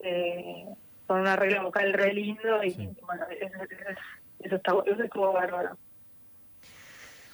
Eh, 0.00 0.66
con 1.06 1.20
un 1.20 1.26
arreglo 1.26 1.64
vocal 1.64 1.92
re 1.92 2.12
lindo 2.12 2.62
y 2.62 2.74
bueno, 3.02 3.26
eso, 3.40 3.58
eso, 4.40 4.56
está, 4.56 4.72
eso 4.86 5.02
estuvo 5.02 5.32
bárbaro. 5.32 5.76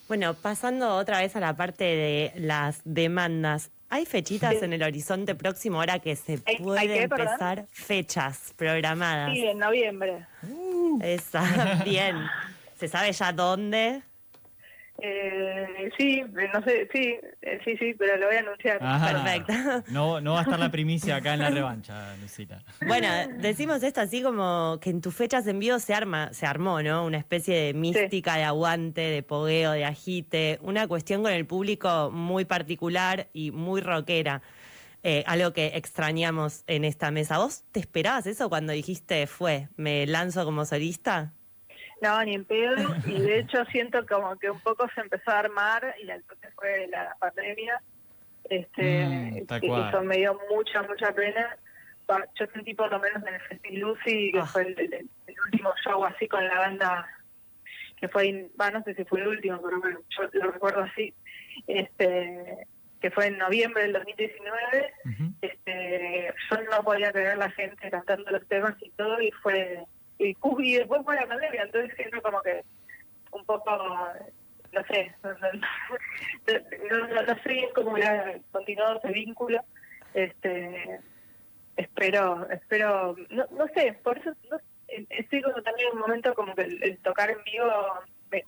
Bueno, 0.08 0.34
pasando 0.34 0.96
otra 0.96 1.20
vez 1.20 1.36
a 1.36 1.40
la 1.40 1.54
parte 1.54 1.84
de 1.84 2.32
las 2.36 2.80
demandas, 2.84 3.70
¿hay 3.88 4.06
fechitas 4.06 4.60
en 4.62 4.72
el 4.72 4.82
horizonte 4.82 5.36
próximo 5.36 5.78
ahora 5.78 6.00
que 6.00 6.16
se 6.16 6.38
puede 6.38 7.04
empezar 7.04 7.66
fechas 7.70 8.52
programadas? 8.56 9.32
Sí, 9.32 9.46
en 9.46 9.58
noviembre. 9.58 10.26
Uh. 10.42 10.98
Esa, 11.00 11.44
bien. 11.84 12.16
¿Se 12.76 12.88
sabe 12.88 13.12
ya 13.12 13.32
dónde? 13.32 14.02
Eh, 15.02 15.90
sí, 15.96 16.22
no 16.52 16.62
sé, 16.62 16.88
sí, 16.92 17.16
eh, 17.42 17.60
sí, 17.64 17.76
sí, 17.78 17.94
pero 17.98 18.16
lo 18.16 18.26
voy 18.26 18.36
a 18.36 18.40
anunciar. 18.40 18.78
Perfecto. 18.78 19.52
No, 19.90 20.20
no 20.20 20.34
va 20.34 20.40
a 20.40 20.42
estar 20.42 20.58
la 20.58 20.70
primicia 20.70 21.16
acá 21.16 21.34
en 21.34 21.40
la 21.40 21.50
revancha, 21.50 22.16
Lucita. 22.20 22.62
Bueno, 22.86 23.08
decimos 23.38 23.82
esto 23.82 24.00
así 24.00 24.22
como 24.22 24.78
que 24.80 24.90
en 24.90 25.00
tus 25.00 25.14
fechas 25.14 25.46
en 25.46 25.58
vivo 25.58 25.78
se 25.78 25.94
arma, 25.94 26.32
se 26.32 26.46
armó, 26.46 26.82
¿no? 26.82 27.04
Una 27.04 27.18
especie 27.18 27.56
de 27.56 27.74
mística 27.74 28.36
de 28.36 28.44
aguante, 28.44 29.00
de 29.00 29.22
pogueo, 29.22 29.72
de 29.72 29.84
agite, 29.84 30.58
una 30.62 30.86
cuestión 30.86 31.22
con 31.22 31.32
el 31.32 31.46
público 31.46 32.10
muy 32.12 32.44
particular 32.44 33.28
y 33.32 33.50
muy 33.50 33.80
rockera. 33.80 34.42
Eh, 35.02 35.24
algo 35.26 35.54
que 35.54 35.72
extrañamos 35.74 36.62
en 36.66 36.84
esta 36.84 37.10
mesa. 37.10 37.38
¿Vos 37.38 37.64
te 37.72 37.80
esperabas 37.80 38.26
eso 38.26 38.50
cuando 38.50 38.74
dijiste 38.74 39.26
fue, 39.26 39.68
me 39.76 40.06
lanzo 40.06 40.44
como 40.44 40.66
solista? 40.66 41.32
No, 42.00 42.24
ni 42.24 42.34
en 42.34 42.44
pedo. 42.44 42.76
Y 43.06 43.20
de 43.20 43.40
hecho 43.40 43.64
siento 43.66 44.06
como 44.06 44.36
que 44.38 44.50
un 44.50 44.60
poco 44.60 44.88
se 44.94 45.00
empezó 45.00 45.30
a 45.30 45.40
armar 45.40 45.94
y 46.02 46.10
entonces 46.10 46.50
fue 46.54 46.86
la 46.88 47.16
pandemia. 47.18 47.80
Este, 48.44 49.06
mm, 49.06 49.36
y 49.62 49.88
eso 49.88 50.02
me 50.02 50.16
dio 50.16 50.38
mucha, 50.50 50.82
mucha 50.82 51.12
pena. 51.12 51.56
Yo 52.34 52.46
sentí 52.52 52.74
por 52.74 52.90
lo 52.90 52.98
menos 52.98 53.22
en 53.22 53.34
el 53.34 53.40
Festival 53.42 53.80
Lucy, 53.80 54.32
que 54.32 54.40
ah. 54.40 54.46
fue 54.46 54.62
el, 54.62 55.08
último 55.44 55.72
show 55.84 56.04
así 56.04 56.26
con 56.26 56.44
la 56.44 56.58
banda, 56.58 57.06
que 57.98 58.08
fue, 58.08 58.50
no 58.56 58.82
sé 58.82 58.94
si 58.94 59.04
fue 59.04 59.20
el 59.20 59.28
último, 59.28 59.60
pero 59.62 59.80
bueno, 59.80 60.00
yo 60.08 60.28
lo 60.32 60.50
recuerdo 60.50 60.80
así, 60.82 61.14
este 61.66 62.66
que 63.00 63.10
fue 63.10 63.28
en 63.28 63.38
noviembre 63.38 63.82
del 63.82 63.94
2019. 63.94 64.92
este 65.40 66.34
Yo 66.50 66.56
no 66.70 66.84
podía 66.84 67.12
tener 67.12 67.38
la 67.38 67.50
gente 67.50 67.90
cantando 67.90 68.30
los 68.30 68.46
temas 68.46 68.74
y 68.82 68.90
todo, 68.90 69.20
y 69.22 69.30
fue 69.42 69.86
y, 70.20 70.36
y 70.58 70.76
después 70.76 71.02
fue 71.04 71.16
la 71.16 71.26
pandemia, 71.26 71.62
entonces 71.62 71.94
siento 71.96 72.20
como 72.20 72.40
que 72.42 72.62
un 73.32 73.44
poco, 73.44 73.72
no 74.72 74.84
sé, 74.84 75.14
no, 75.22 75.34
sé 77.42 77.48
bien 77.48 77.68
cómo 77.74 77.92
hubiera 77.92 78.38
continuado 78.52 78.98
ese 78.98 79.12
vínculo. 79.12 79.60
este 80.14 81.00
Espero, 81.76 82.46
espero, 82.50 83.16
no, 83.30 83.46
no 83.52 83.66
sé, 83.74 83.98
por 84.02 84.18
eso 84.18 84.32
estoy 85.08 85.40
como 85.40 85.62
también 85.62 85.88
en 85.88 85.94
un 85.94 86.00
momento 86.00 86.34
como 86.34 86.54
que 86.54 86.62
el, 86.62 86.98
tocar 86.98 87.30
en 87.30 87.42
vivo 87.44 87.72
me, 88.30 88.44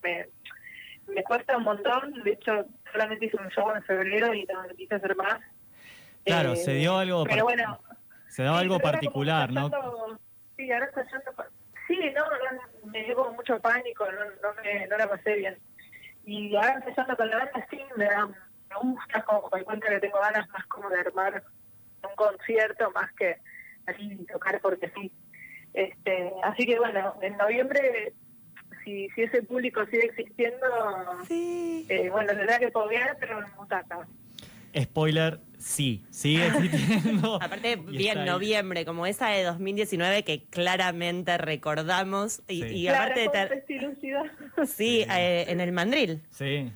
me, 1.06 1.22
cuesta 1.22 1.56
un 1.56 1.64
montón, 1.64 2.22
de 2.24 2.32
hecho 2.32 2.66
solamente 2.92 3.26
hice 3.26 3.38
un 3.38 3.48
show 3.48 3.70
en 3.74 3.82
febrero 3.84 4.34
y 4.34 4.44
no 4.44 4.68
quise 4.76 4.96
hacer 4.96 5.16
más. 5.16 5.40
Claro, 6.26 6.54
se 6.56 6.74
dio 6.74 6.98
algo, 6.98 7.24
pero 7.24 7.44
bueno, 7.44 7.80
se 8.28 8.42
dio 8.42 8.54
algo 8.54 8.78
particular, 8.80 9.50
¿no? 9.50 9.70
Sí, 10.56 10.70
ahora 10.70 10.86
está 10.86 11.02
yendo 11.04 11.32
sí, 11.92 12.12
no, 12.14 12.90
me 12.90 13.04
dio 13.04 13.14
como 13.14 13.32
mucho 13.32 13.60
pánico, 13.60 14.04
no, 14.10 14.24
no, 14.42 14.62
me, 14.62 14.86
no 14.86 14.96
la 14.96 15.08
pasé 15.08 15.34
bien. 15.34 15.58
Y 16.24 16.54
ahora 16.56 16.74
empezando 16.74 17.16
con 17.16 17.28
la 17.28 17.38
banda, 17.38 17.66
sí, 17.70 17.80
me, 17.96 18.04
da, 18.04 18.26
me 18.26 18.76
gusta, 18.80 19.22
como 19.24 19.48
me 19.52 19.64
cuenta 19.64 19.88
que 19.88 20.00
tengo 20.00 20.20
ganas 20.20 20.48
más 20.50 20.66
como 20.66 20.88
de 20.88 21.00
armar 21.00 21.42
un 22.02 22.16
concierto, 22.16 22.90
más 22.92 23.12
que 23.12 23.36
así 23.86 24.24
tocar 24.32 24.60
porque 24.60 24.90
sí. 24.94 25.12
Este, 25.74 26.32
así 26.44 26.66
que 26.66 26.78
bueno, 26.78 27.16
en 27.22 27.36
noviembre, 27.36 28.14
si, 28.84 29.08
si 29.10 29.22
ese 29.22 29.42
público 29.42 29.84
sigue 29.86 30.06
existiendo, 30.06 30.66
sí. 31.26 31.86
eh, 31.88 32.10
bueno, 32.10 32.32
tendrá 32.34 32.58
que 32.58 32.70
poder, 32.70 33.16
pero 33.18 33.38
en 33.38 33.56
butaca. 33.56 34.06
Spoiler, 34.78 35.40
sí, 35.58 36.04
sigue 36.10 36.46
existiendo. 36.62 37.36
Aparte, 37.42 37.76
bien, 37.76 38.24
noviembre, 38.24 38.84
como 38.84 39.06
esa 39.06 39.28
de 39.28 39.42
2019 39.44 40.24
que 40.24 40.44
claramente 40.44 41.38
recordamos. 41.38 42.42
Y, 42.48 42.64
y 42.64 42.88
aparte 42.88 43.28
de. 43.32 43.64
Sí, 44.66 45.04
eh, 45.10 45.46
en 45.48 45.60
el 45.60 45.72
mandril. 45.72 46.22
Sí. 46.30 46.72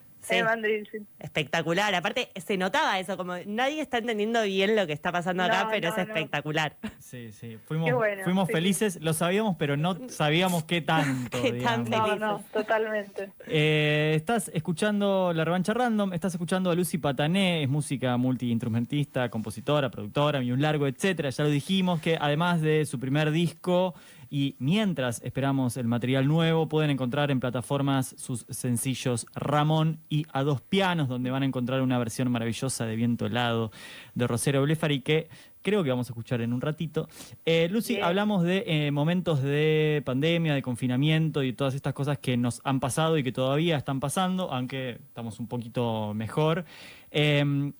Espectacular. 1.18 1.95
Aparte, 1.95 2.30
se 2.37 2.56
notaba 2.56 2.99
eso, 2.99 3.16
como 3.16 3.35
nadie 3.47 3.80
está 3.80 3.99
entendiendo 3.99 4.42
bien 4.42 4.76
lo 4.76 4.87
que 4.87 4.92
está 4.92 5.12
pasando 5.12 5.42
acá, 5.42 5.68
pero 5.71 5.88
es 5.88 5.99
espectacular. 5.99 6.76
Sí, 6.99 7.33
sí. 7.33 7.59
Fuimos, 7.66 7.90
fuimos 8.25 8.49
felices, 8.50 8.99
lo 9.00 9.12
sabíamos, 9.12 9.56
pero 9.59 9.76
no 9.76 10.09
sabíamos 10.09 10.64
qué 10.64 10.80
tanto. 10.80 11.40
¿Qué 11.42 11.52
no, 11.52 12.16
no, 12.16 12.45
totalmente. 12.52 13.30
Eh, 13.47 14.14
estás 14.16 14.50
escuchando 14.54 15.33
La 15.33 15.45
Revancha 15.45 15.73
Random, 15.75 16.12
estás 16.12 16.35
escuchando 16.35 16.71
a 16.71 16.75
Lucy 16.75 16.99
Patané, 16.99 17.62
es 17.62 17.68
música 17.68 18.16
multiinstrumentista, 18.16 19.28
compositora, 19.30 19.90
productora, 19.90 20.42
y 20.42 20.52
un 20.52 20.61
largo, 20.61 20.87
etcétera. 20.87 21.30
Ya 21.30 21.45
lo 21.45 21.50
dijimos 21.50 22.00
que 22.00 22.18
además 22.21 22.61
de 22.61 22.85
su 22.87 22.99
primer 22.99 23.30
disco, 23.30 23.95
y 24.30 24.56
mientras 24.59 25.23
esperamos 25.23 25.76
el 25.76 25.87
material 25.87 26.26
nuevo, 26.26 26.68
pueden 26.68 26.90
encontrar 26.90 27.30
en 27.30 27.40
plataformas 27.40 28.14
sus 28.18 28.47
sencillos 28.49 29.26
Ramón 29.35 30.00
y 30.09 30.26
A 30.33 30.42
Dos 30.42 30.61
Pianos, 30.61 31.09
donde 31.09 31.30
van 31.30 31.42
a 31.42 31.47
encontrar 31.47 31.83
una 31.83 31.99
versión 31.99 32.30
maravillosa 32.30 32.87
de 32.87 32.97
Viento 32.97 33.26
Helado 33.26 33.71
de 34.14 34.26
Rosero 34.26 34.62
Blefari 34.62 35.00
que 35.00 35.28
creo 35.62 35.83
que 35.83 35.90
vamos 35.90 36.09
a 36.09 36.12
escuchar 36.12 36.40
en 36.42 36.52
un 36.52 36.61
ratito. 36.61 37.09
Eh, 37.45 37.68
Lucy, 37.68 37.99
hablamos 37.99 38.45
de 38.45 38.62
eh, 38.68 38.92
momentos 38.92 39.42
de 39.42 40.00
pandemia, 40.04 40.54
de 40.54 40.62
confinamiento 40.62 41.42
y 41.42 41.52
todas 41.52 41.75
estas 41.75 41.92
cosas 41.92 42.18
que 42.18 42.37
nos 42.37 42.61
han 42.62 42.78
pasado 42.78 43.18
y 43.18 43.25
que 43.25 43.33
todavía 43.33 43.76
están 43.76 43.99
pasando, 43.99 44.52
aunque 44.52 44.99
estamos 45.09 45.40
un 45.40 45.49
poquito 45.49 46.14
mejor. 46.14 46.64
Eh, 47.11 47.73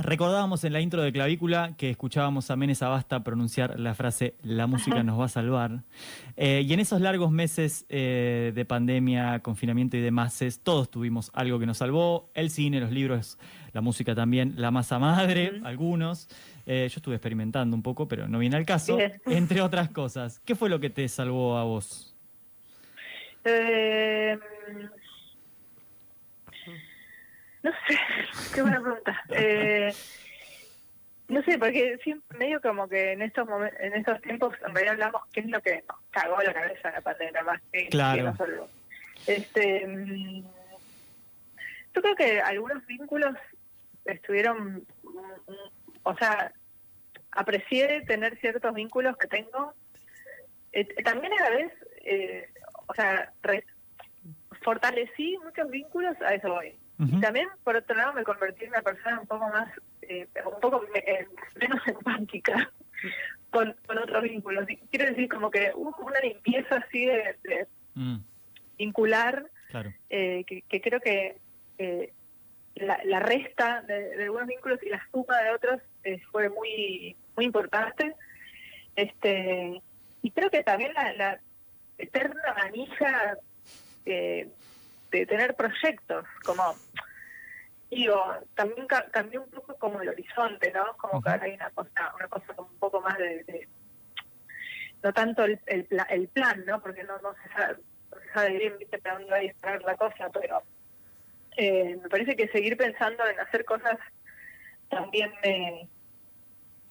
Recordábamos 0.00 0.62
en 0.62 0.72
la 0.72 0.80
intro 0.80 1.02
de 1.02 1.12
Clavícula 1.12 1.74
que 1.76 1.90
escuchábamos 1.90 2.52
a 2.52 2.56
Menes 2.56 2.82
Abasta 2.82 3.24
pronunciar 3.24 3.80
la 3.80 3.94
frase 3.94 4.36
La 4.44 4.68
música 4.68 5.02
nos 5.02 5.18
va 5.18 5.24
a 5.24 5.28
salvar. 5.28 5.82
Eh, 6.36 6.62
y 6.64 6.72
en 6.72 6.78
esos 6.78 7.00
largos 7.00 7.32
meses 7.32 7.84
eh, 7.88 8.52
de 8.54 8.64
pandemia, 8.64 9.40
confinamiento 9.40 9.96
y 9.96 10.00
demás, 10.00 10.40
todos 10.62 10.88
tuvimos 10.88 11.32
algo 11.34 11.58
que 11.58 11.66
nos 11.66 11.78
salvó. 11.78 12.30
El 12.34 12.50
cine, 12.50 12.78
los 12.78 12.92
libros, 12.92 13.38
la 13.72 13.80
música 13.80 14.14
también, 14.14 14.54
la 14.56 14.70
masa 14.70 15.00
madre, 15.00 15.60
algunos. 15.64 16.28
Eh, 16.64 16.86
yo 16.88 16.98
estuve 16.98 17.16
experimentando 17.16 17.74
un 17.74 17.82
poco, 17.82 18.06
pero 18.06 18.28
no 18.28 18.38
viene 18.38 18.56
al 18.56 18.66
caso. 18.66 18.98
Entre 19.26 19.60
otras 19.60 19.90
cosas. 19.90 20.38
¿Qué 20.44 20.54
fue 20.54 20.68
lo 20.68 20.78
que 20.78 20.90
te 20.90 21.08
salvó 21.08 21.58
a 21.58 21.64
vos? 21.64 22.14
No 27.62 27.72
sé, 27.86 27.98
qué 28.54 28.62
buena 28.62 28.80
pregunta. 28.80 29.24
Eh, 29.30 29.92
no 31.28 31.42
sé, 31.42 31.58
porque 31.58 31.98
siempre 32.02 32.38
medio 32.38 32.60
como 32.60 32.88
que 32.88 33.12
en 33.12 33.22
estos 33.22 33.46
momentos, 33.46 33.78
en 33.80 33.94
estos 33.94 34.20
tiempos 34.22 34.54
en 34.66 34.74
realidad 34.74 34.94
hablamos 34.94 35.22
qué 35.32 35.40
es 35.40 35.46
lo 35.46 35.60
que 35.60 35.84
nos 35.88 35.98
cagó 36.10 36.42
la 36.42 36.54
cabeza 36.54 36.90
la 36.90 37.00
pandemia 37.02 37.42
más 37.42 37.60
que, 37.70 37.88
claro. 37.88 38.34
Este, 39.26 39.86
mm, 39.86 40.42
yo 41.94 42.02
creo 42.02 42.16
que 42.16 42.40
algunos 42.40 42.86
vínculos 42.86 43.34
estuvieron, 44.06 44.86
mm, 45.02 45.52
o 46.04 46.16
sea, 46.16 46.52
aprecié 47.32 48.02
tener 48.06 48.38
ciertos 48.38 48.72
vínculos 48.72 49.16
que 49.18 49.28
tengo. 49.28 49.74
Eh, 50.72 50.86
también 51.02 51.32
a 51.34 51.50
la 51.50 51.50
vez, 51.50 51.72
eh, 52.04 52.48
o 52.86 52.94
sea, 52.94 53.32
fortalecí 54.62 55.36
muchos 55.44 55.70
vínculos, 55.70 56.16
a 56.22 56.34
eso 56.34 56.48
voy. 56.48 56.74
Y 57.00 57.20
también, 57.20 57.48
por 57.62 57.76
otro 57.76 57.94
lado, 57.94 58.12
me 58.12 58.24
convertí 58.24 58.64
en 58.64 58.70
una 58.70 58.82
persona 58.82 59.20
un 59.20 59.26
poco 59.28 59.48
más, 59.48 59.68
eh, 60.02 60.26
un 60.44 60.60
poco 60.60 60.82
eh, 60.94 61.26
menos 61.60 61.80
empática 61.86 62.72
con, 63.50 63.76
con 63.86 63.98
otros 63.98 64.22
vínculos. 64.24 64.66
Quiero 64.90 65.06
decir, 65.06 65.28
como 65.28 65.50
que 65.50 65.70
hubo 65.76 65.94
una 66.04 66.18
limpieza 66.20 66.76
así 66.76 67.06
de, 67.06 67.68
mm. 67.94 68.16
vincular, 68.78 69.48
eh, 70.10 70.44
que, 70.44 70.80
creo 70.80 70.98
que 71.00 71.36
la, 72.74 73.00
la 73.04 73.20
resta 73.20 73.82
de, 73.82 74.16
de 74.16 74.24
algunos 74.24 74.46
vínculos 74.46 74.82
y 74.82 74.88
la 74.88 75.02
suma 75.10 75.38
de 75.42 75.50
otros 75.50 75.80
eh, 76.04 76.20
fue 76.30 76.48
muy 76.48 77.16
muy 77.36 77.44
importante. 77.44 78.14
Este 78.96 79.80
y 80.22 80.30
creo 80.30 80.50
que 80.50 80.62
también 80.62 80.92
la, 80.94 81.12
la 81.12 81.40
eterna 81.98 82.54
manija 82.56 83.38
eh, 84.06 84.48
de 85.10 85.26
tener 85.26 85.54
proyectos, 85.56 86.26
como 86.44 86.76
digo, 87.90 88.22
también 88.54 88.86
ca- 88.86 89.08
cambió 89.10 89.42
un 89.42 89.50
poco 89.50 89.74
como 89.78 90.00
el 90.00 90.08
horizonte, 90.10 90.70
¿no? 90.72 90.94
Como 90.98 91.22
que 91.22 91.30
ahora 91.30 91.44
hay 91.44 91.54
una 91.54 91.70
cosa, 91.70 92.12
una 92.16 92.28
cosa 92.28 92.54
como 92.54 92.68
un 92.68 92.78
poco 92.78 93.00
más 93.00 93.16
de, 93.18 93.44
de- 93.44 93.68
no 95.02 95.12
tanto 95.12 95.44
el, 95.44 95.58
el, 95.66 95.84
pla- 95.86 96.06
el 96.10 96.28
plan, 96.28 96.64
¿no? 96.66 96.82
Porque 96.82 97.04
no, 97.04 97.18
no 97.20 97.34
se 97.42 97.48
sabe, 97.50 97.76
no 98.12 98.20
se 98.20 98.32
sabe 98.32 98.58
bien, 98.58 98.78
viste, 98.78 98.98
para 98.98 99.14
dónde 99.16 99.30
va 99.30 99.36
a 99.38 99.40
disparar 99.40 99.82
la 99.82 99.96
cosa, 99.96 100.28
pero 100.30 100.62
eh, 101.56 101.96
me 102.02 102.08
parece 102.08 102.36
que 102.36 102.48
seguir 102.48 102.76
pensando 102.76 103.26
en 103.26 103.38
hacer 103.40 103.64
cosas 103.64 103.96
también 104.90 105.32
me, 105.42 105.88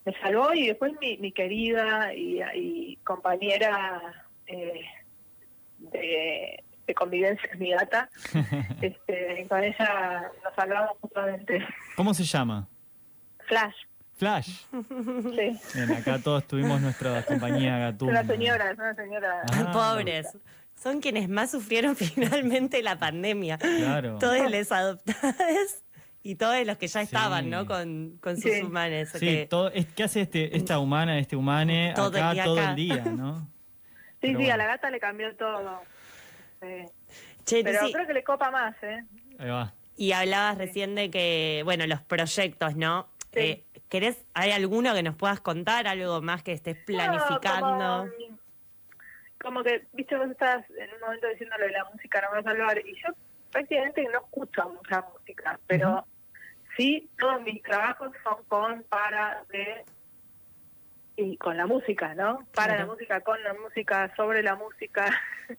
me 0.05 0.13
salvó 0.21 0.53
y 0.53 0.67
después 0.67 0.93
mi, 0.99 1.17
mi 1.17 1.31
querida 1.31 2.13
y, 2.13 2.41
y 2.55 2.95
compañera 2.97 4.25
eh, 4.47 4.85
de, 5.77 6.63
de 6.87 6.93
convivencia, 6.95 7.49
mi 7.57 7.71
gata, 7.71 8.09
este, 8.81 9.45
con 9.49 9.63
ella 9.63 10.31
nos 10.43 10.57
hablamos 10.57 10.91
justamente. 11.01 11.65
¿Cómo 11.95 12.13
se 12.13 12.23
llama? 12.23 12.67
Flash, 13.47 13.75
Flash. 14.15 14.47
sí. 14.71 15.59
Bien, 15.75 15.91
acá 15.95 16.19
todos 16.23 16.45
tuvimos 16.47 16.81
nuestra 16.81 17.23
compañía 17.23 17.77
Es 17.77 17.93
Gatuna. 17.93 18.11
una 18.21 18.23
señora, 18.25 18.71
es 18.71 18.77
una 18.77 18.95
señora. 18.95 19.41
Ah. 19.53 19.71
Pobres. 19.71 20.37
Son 20.75 21.01
quienes 21.01 21.27
más 21.29 21.51
sufrieron 21.51 21.95
finalmente 21.97 22.81
la 22.83 22.97
pandemia. 22.97 23.57
Claro. 23.57 24.17
Todos 24.19 24.49
les 24.49 24.71
adoptados 24.71 25.83
y 26.23 26.35
todos 26.35 26.65
los 26.65 26.77
que 26.77 26.87
ya 26.87 26.99
Sí. 27.01 27.05
estaban, 27.05 27.49
¿no? 27.49 27.65
Con, 27.65 28.17
con 28.21 28.35
sus 28.37 28.51
Sí. 28.51 28.61
humanes. 28.61 29.09
Sí, 29.11 29.19
que- 29.19 29.47
todo, 29.49 29.71
es, 29.71 29.85
¿qué 29.87 30.03
hace 30.03 30.21
este, 30.21 30.55
esta 30.57 30.79
humana, 30.79 31.19
este 31.19 31.35
humane 31.35 31.93
Todo 31.95 32.09
el 32.09 32.23
acá 32.23 32.33
día 32.33 32.43
todo 32.43 32.59
acá. 32.59 32.69
el 32.71 32.75
día, 32.75 32.95
no? 33.05 33.39
Sí, 33.39 33.47
Pero 34.21 34.31
sí, 34.31 34.35
bueno. 34.45 34.53
a 34.53 34.57
la 34.57 34.65
gata 34.67 34.89
le 34.89 34.99
cambió 34.99 35.35
todo. 35.35 35.81
Sí. 36.61 36.85
Che, 37.45 37.63
Pero 37.63 37.81
Lucy, 37.81 37.93
creo 37.93 38.07
que 38.07 38.13
le 38.13 38.23
copa 38.23 38.51
más, 38.51 38.75
¿eh? 38.83 39.03
Ahí 39.39 39.49
va. 39.49 39.73
y 39.95 40.11
hablabas 40.11 40.57
recién 40.57 40.95
de 40.95 41.09
que, 41.09 41.61
bueno, 41.63 41.85
los 41.87 42.01
proyectos, 42.01 42.75
¿no? 42.75 43.07
Sí. 43.33 43.39
Eh, 43.39 43.63
¿Querés, 43.89 44.25
hay 44.33 44.51
alguno 44.51 44.93
que 44.93 45.03
nos 45.03 45.15
puedas 45.15 45.39
contar, 45.39 45.87
algo 45.87 46.21
más 46.21 46.43
que 46.43 46.51
estés 46.51 46.77
planificando? 46.85 47.77
No, 47.77 48.11
como, 48.11 48.37
como 49.41 49.63
que, 49.63 49.87
viste, 49.93 50.17
vos 50.17 50.29
estás 50.29 50.65
en 50.71 50.93
un 50.93 50.99
momento 50.99 51.27
diciendo 51.29 51.55
lo 51.57 51.65
de 51.65 51.71
la 51.71 51.85
música, 51.85 52.21
no 52.21 52.29
me 52.31 52.37
vas 52.37 52.47
a 52.47 52.49
hablar, 52.49 52.79
y 52.85 52.93
yo 52.95 53.13
prácticamente 53.51 54.03
no 54.11 54.19
escucho 54.19 54.69
mucha 54.69 55.05
música, 55.13 55.57
pero 55.67 56.05
sí, 56.75 57.09
todos 57.17 57.41
mis 57.43 57.61
trabajos 57.63 58.11
son 58.23 58.43
con, 58.49 58.83
para, 58.83 59.43
de 59.49 59.85
y 61.15 61.37
con 61.37 61.55
la 61.57 61.65
música, 61.65 62.13
¿no? 62.13 62.45
Para 62.53 62.73
Claro. 62.75 62.79
la 62.79 62.85
música, 62.93 63.21
con 63.21 63.41
la 63.43 63.53
música, 63.53 64.13
sobre 64.15 64.43
la 64.43 64.55
música, 64.55 65.05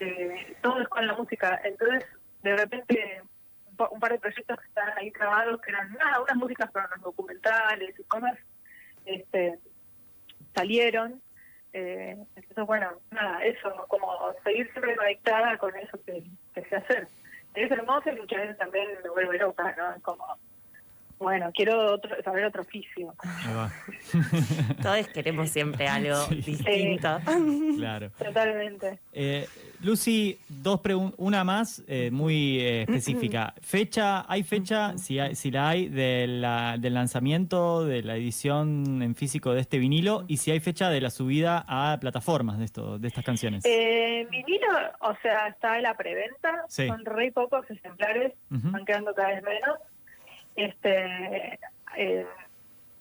eh, 0.00 0.56
todo 0.62 0.80
es 0.82 0.88
con 0.88 1.06
la 1.06 1.14
música. 1.14 1.60
Entonces, 1.64 2.04
de 2.42 2.56
repente, 2.56 3.22
un, 3.70 3.76
pa- 3.76 3.88
un 3.90 4.00
par 4.00 4.12
de 4.12 4.18
proyectos 4.18 4.58
que 4.60 4.66
están 4.66 4.96
ahí 4.98 5.10
grabados, 5.10 5.60
que 5.60 5.70
eran 5.70 5.92
nada, 5.94 6.20
unas 6.20 6.36
músicas 6.36 6.70
para 6.70 6.86
unos 6.86 7.02
documentales 7.02 7.98
y 7.98 8.04
cosas, 8.04 8.38
este, 9.04 9.58
salieron. 10.54 11.20
Eh, 11.72 12.16
entonces, 12.36 12.64
bueno, 12.66 12.92
nada, 13.10 13.44
eso, 13.44 13.86
como 13.88 14.32
seguir 14.44 14.70
siempre 14.72 14.96
conectada 14.96 15.58
con 15.58 15.76
eso 15.76 16.02
que, 16.04 16.24
que 16.54 16.64
sé 16.64 16.76
hacer. 16.76 17.08
Es 17.54 17.70
hermoso 17.70 18.10
y 18.10 18.16
muchas 18.16 18.40
veces 18.40 18.56
también 18.58 18.88
me 19.02 19.10
vuelve 19.10 19.38
loca, 19.38 19.74
¿no? 19.76 20.00
Como, 20.02 20.24
bueno, 21.18 21.50
quiero 21.54 21.94
otro, 21.94 22.10
saber 22.22 22.44
otro 22.44 22.62
oficio. 22.62 23.14
Todos 24.82 25.08
queremos 25.08 25.50
siempre 25.50 25.86
algo 25.88 26.16
Sí. 26.28 26.34
distinto. 26.36 27.20
claro. 27.76 28.10
Totalmente. 28.18 28.98
Eh, 29.12 29.46
Lucy, 29.80 30.38
dos 30.48 30.80
una 31.18 31.44
más 31.44 31.82
eh, 31.86 32.10
muy 32.10 32.60
eh, 32.60 32.82
específica. 32.82 33.54
Fecha, 33.62 34.24
¿hay 34.30 34.42
fecha, 34.42 34.96
si, 34.98 35.18
hay- 35.18 35.34
si 35.34 35.50
la 35.50 35.68
hay, 35.68 35.88
de 35.88 36.26
la- 36.26 36.76
del 36.78 36.94
lanzamiento 36.94 37.84
de 37.84 38.02
la 38.02 38.16
edición 38.16 39.02
en 39.02 39.14
físico 39.14 39.52
de 39.54 39.60
este 39.60 39.78
vinilo 39.78 40.24
y 40.28 40.38
si 40.38 40.50
hay 40.50 40.60
fecha 40.60 40.90
de 40.90 41.00
la 41.00 41.10
subida 41.10 41.64
a 41.68 41.98
plataformas 42.00 42.58
de, 42.58 42.64
esto, 42.64 42.98
de 42.98 43.08
estas 43.08 43.24
canciones? 43.24 43.64
Eh, 43.64 44.26
vinilo, 44.30 44.66
o 45.00 45.14
sea, 45.22 45.48
está 45.48 45.76
en 45.76 45.82
la 45.84 45.94
preventa, 45.96 46.64
Sí. 46.68 46.86
son 46.88 47.04
re 47.04 47.30
pocos 47.32 47.68
ejemplares, 47.70 48.32
van 48.50 48.84
quedando 48.84 49.14
cada 49.14 49.28
vez 49.28 49.42
menos. 49.42 49.78
Este, 50.58 51.58
eh, 51.96 52.26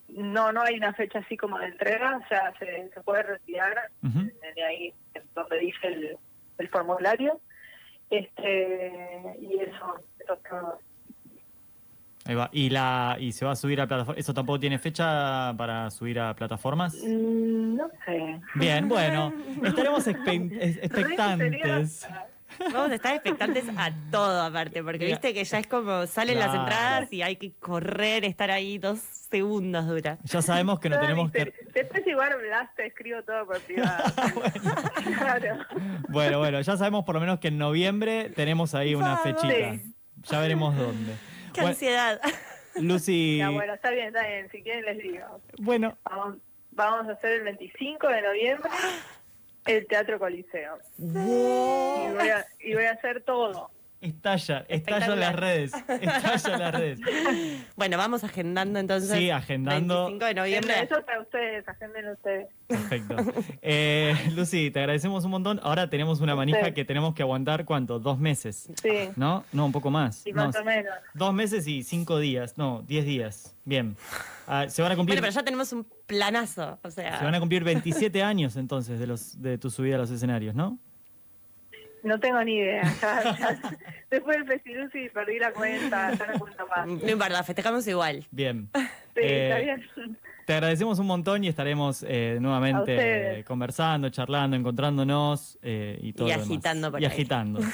no, 0.10 0.52
no 0.52 0.62
hay 0.62 0.76
una 0.78 0.94
fecha 0.94 1.20
así 1.20 1.36
como 1.36 1.58
de 1.58 1.66
entrega, 1.68 2.18
o 2.24 2.28
sea, 2.28 2.54
se, 2.60 2.90
se 2.94 3.02
puede 3.02 3.24
retirar 3.24 3.90
Ujú. 4.04 4.30
de 4.56 4.64
ahí 4.64 4.94
donde 5.34 5.58
dice 5.60 5.88
el, 5.88 6.18
el 6.60 6.70
formulario. 6.70 7.42
Este, 8.12 9.36
y 9.42 9.60
eso, 9.60 9.96
eso 10.20 10.34
es 10.34 10.44
todo. 10.50 10.80
Ahí 12.26 12.36
va. 12.36 12.50
¿Y, 12.52 12.70
la, 12.70 13.18
¿Y 13.20 13.32
se 13.32 13.44
va 13.46 13.52
a 13.52 13.56
subir 13.56 13.82
a 13.82 13.88
plataformas? 13.88 14.20
¿Eso 14.20 14.34
tampoco 14.34 14.60
tiene 14.60 14.78
fecha 14.80 15.54
para 15.58 15.90
subir 15.90 16.20
a 16.20 16.36
plataformas? 16.36 16.94
Mm, 17.04 17.76
No 17.78 17.90
sé. 18.06 18.40
Bien, 18.56 18.88
bueno, 18.88 19.34
estaremos 19.64 20.08
expe- 20.08 20.56
es- 20.60 20.78
expectantes. 20.84 22.08
Vamos 22.74 22.92
a 22.92 22.96
estar 22.96 23.14
expectantes 23.14 23.66
a 23.78 23.92
todo 24.12 24.42
aparte, 24.42 24.82
porque 24.84 25.00
Mira. 25.06 25.18
viste 25.18 25.34
que 25.34 25.44
ya 25.44 25.60
es 25.60 25.68
como 25.68 26.08
salen 26.08 26.40
las 26.40 26.54
entradas 26.56 27.12
y 27.14 27.22
hay 27.22 27.36
que 27.36 27.54
correr, 27.54 28.26
estar 28.26 28.50
ahí 28.52 28.78
dos 28.78 29.00
segundos 29.00 29.86
dura. 29.88 30.18
Ya 30.24 30.42
sabemos 30.42 30.80
que 30.80 30.90
no 30.90 31.00
tenemos 31.00 31.32
que... 31.32 31.54
Después 31.74 32.08
igual 32.08 32.36
Blas 32.48 32.74
te 32.76 32.86
escribo 32.88 33.22
todo 33.24 33.46
por 33.46 33.60
privado. 33.62 34.04
claro. 35.18 35.58
Bueno, 36.10 36.40
bueno, 36.40 36.62
ya 36.62 36.78
sabemos 36.78 37.04
por 37.04 37.16
lo 37.16 37.22
menos 37.22 37.40
que 37.40 37.50
en 37.50 37.58
noviembre 37.58 38.30
tenemos 38.30 38.74
ahí 38.76 38.96
una 38.96 39.16
Vamos. 39.16 39.24
fechita. 39.24 39.74
Sí. 39.74 39.94
Ya 40.24 40.40
veremos 40.40 40.76
dónde. 40.76 41.14
¡Qué 41.54 41.62
Bueno, 41.62 41.68
ansiedad! 41.70 42.22
Lucy, 42.76 43.38
Ya, 43.40 43.50
bueno, 43.50 43.74
está 43.74 43.90
bien, 43.92 44.08
está 44.08 44.26
bien. 44.28 44.50
Si 44.52 44.62
quieren 44.62 44.86
les 44.86 44.98
digo. 45.00 45.42
bueno, 45.60 45.98
Vamos, 46.04 46.38
vamos 46.72 47.08
a 47.10 47.12
hacer 47.14 47.32
el 47.34 47.44
25 47.44 48.08
de 48.08 48.22
noviembre 48.22 48.70
el 49.68 49.88
Teatro 49.88 50.20
Coliseo. 50.20 50.78
Y 50.98 51.04
voy 51.04 52.30
a, 52.30 52.46
y 52.60 52.74
voy 52.74 52.86
a 52.86 52.92
hacer 52.92 53.24
todo. 53.24 53.70
Estalla, 54.02 54.66
estalla 54.70 55.16
las 55.16 55.36
redes, 55.36 55.72
estalla 55.74 56.58
las 56.58 56.72
redes. 56.80 57.00
Bueno, 57.76 57.98
vamos 57.98 58.24
agendando 58.24 58.80
entonces. 58.80 59.10
Sí, 59.18 59.30
agendando. 59.30 60.06
25 60.08 60.26
de 60.26 60.34
noviembre. 60.34 60.74
Eso 60.84 60.96
para 61.06 61.22
ustedes, 61.22 61.68
agenden 61.68 62.10
ustedes. 62.10 62.48
Perfecto. 62.68 63.16
Eh, 63.62 64.16
Lucy, 64.36 64.72
te 64.72 64.80
agradecemos 64.80 65.26
un 65.26 65.32
montón. 65.32 65.60
Ahora 65.64 65.90
tenemos 65.90 66.22
una 66.22 66.36
manija 66.36 66.66
Sí. 66.66 66.74
que 66.74 66.86
tenemos 66.86 67.14
que 67.14 67.22
aguantar, 67.24 67.66
¿cuánto? 67.66 68.00
¿Dos 68.00 68.20
meses? 68.20 68.70
Sí, 68.82 69.10
¿No? 69.16 69.44
No, 69.52 69.66
un 69.68 69.72
poco 69.72 69.90
más. 69.92 70.26
y 70.26 70.32
No, 70.32 70.46
más 70.48 70.56
o 70.56 70.64
menos. 70.64 70.94
Dos 71.14 71.34
meses 71.34 71.68
y 71.68 71.84
cinco 71.84 72.20
días. 72.20 72.58
No, 72.58 72.84
diez 72.88 73.06
días. 73.06 73.56
Bien. 73.66 73.96
Ah, 74.48 74.66
se 74.70 74.82
van 74.82 74.92
a 74.92 74.96
cumplir. 74.96 75.20
Bueno, 75.20 75.28
pero 75.34 75.36
ya 75.42 75.44
tenemos 75.44 75.74
un 75.74 75.86
planazo. 76.06 76.80
O 76.84 76.90
sea, 76.90 77.20
Se 77.20 77.26
van 77.26 77.36
a 77.36 77.40
cumplir 77.40 77.64
27 77.64 78.24
años 78.24 78.56
entonces 78.56 79.00
de 79.00 79.08
los 79.08 79.42
de 79.42 79.58
tu 79.58 79.70
subida 79.70 79.96
a 79.96 79.98
los 80.00 80.10
escenarios, 80.12 80.56
¿no? 80.56 80.78
No 82.08 82.20
tengo 82.20 82.44
ni 82.44 82.56
idea. 82.56 82.84
Ya- 83.02 83.38
ya- 83.38 83.78
después 84.10 84.38
del 84.38 84.48
festival 84.48 84.90
sí 84.92 85.08
perdí 85.14 85.40
la 85.40 85.52
cuenta, 85.52 86.14
ya 86.14 86.28
no 86.28 86.40
cuento 86.40 86.66
más. 86.68 86.88
no 86.88 87.10
importa, 87.10 87.44
festejamos 87.44 87.88
igual. 87.88 88.26
Bien. 88.32 88.70
Sí, 89.18 89.24
Eh, 89.24 89.50
está 89.50 89.60
bien. 89.60 90.18
Te 90.46 90.54
agradecemos 90.54 91.00
un 91.00 91.08
montón 91.08 91.44
y 91.44 91.48
estaremos 91.48 92.06
eh, 92.08 92.38
nuevamente 92.40 93.44
conversando, 93.48 94.10
charlando, 94.10 94.56
encontrándonos 94.56 95.58
eh, 95.64 95.98
y 96.02 96.14
todo. 96.14 96.28
Y 96.28 96.32
agitando 96.34 96.92
por 96.92 97.02
Y 97.02 97.06
ahí. 97.06 97.12
agitando. 97.12 97.60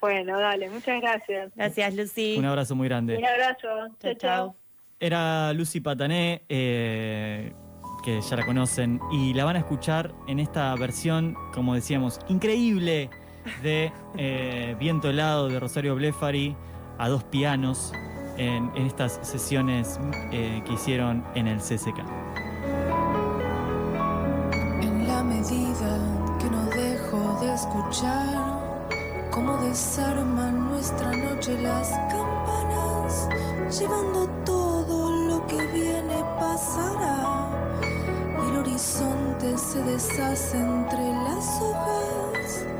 Bueno, 0.00 0.38
dale, 0.40 0.70
muchas 0.70 0.98
gracias. 1.00 1.52
Gracias, 1.54 1.94
Lucy. 1.94 2.36
Un 2.38 2.46
abrazo 2.46 2.74
muy 2.74 2.88
grande. 2.88 3.18
Un 3.18 3.24
abrazo. 3.26 3.58
Chao, 3.60 3.88
Chao, 4.00 4.14
chao. 4.14 4.16
chao. 4.18 4.56
Era 4.98 5.52
Lucy 5.52 5.80
Patané, 5.80 6.42
eh, 6.48 7.52
que 8.02 8.18
ya 8.22 8.36
la 8.36 8.46
conocen, 8.46 8.98
y 9.12 9.34
la 9.34 9.44
van 9.44 9.56
a 9.56 9.58
escuchar 9.58 10.14
en 10.26 10.40
esta 10.40 10.74
versión, 10.76 11.34
como 11.52 11.74
decíamos, 11.74 12.18
increíble 12.28 13.10
de 13.62 13.92
eh, 14.16 14.76
Viento 14.78 15.10
helado 15.10 15.48
de 15.48 15.60
Rosario 15.60 15.94
Blefari 15.94 16.56
a 16.98 17.08
dos 17.08 17.24
pianos 17.24 17.92
en, 18.36 18.70
en 18.74 18.86
estas 18.86 19.18
sesiones 19.22 19.98
eh, 20.32 20.62
que 20.66 20.72
hicieron 20.72 21.24
en 21.34 21.46
el 21.46 21.58
CCK. 21.58 21.98
En 24.82 25.06
la 25.06 25.22
medida 25.22 25.98
que 26.38 26.50
no 26.50 26.64
dejo 26.66 27.38
de 27.40 27.54
escuchar 27.54 28.60
cómo 29.30 29.56
desarman 29.58 30.70
nuestra 30.70 31.10
noche 31.12 31.60
las 31.62 31.90
campanas, 32.10 33.28
llevando 33.78 34.28
todo 34.44 35.10
lo 35.28 35.46
que 35.46 35.66
viene 35.68 36.24
pasará. 36.38 37.48
El 38.38 38.56
horizonte 38.56 39.56
se 39.56 39.82
deshace 39.82 40.58
entre 40.58 41.12
las 41.12 41.60
hojas. 41.60 42.79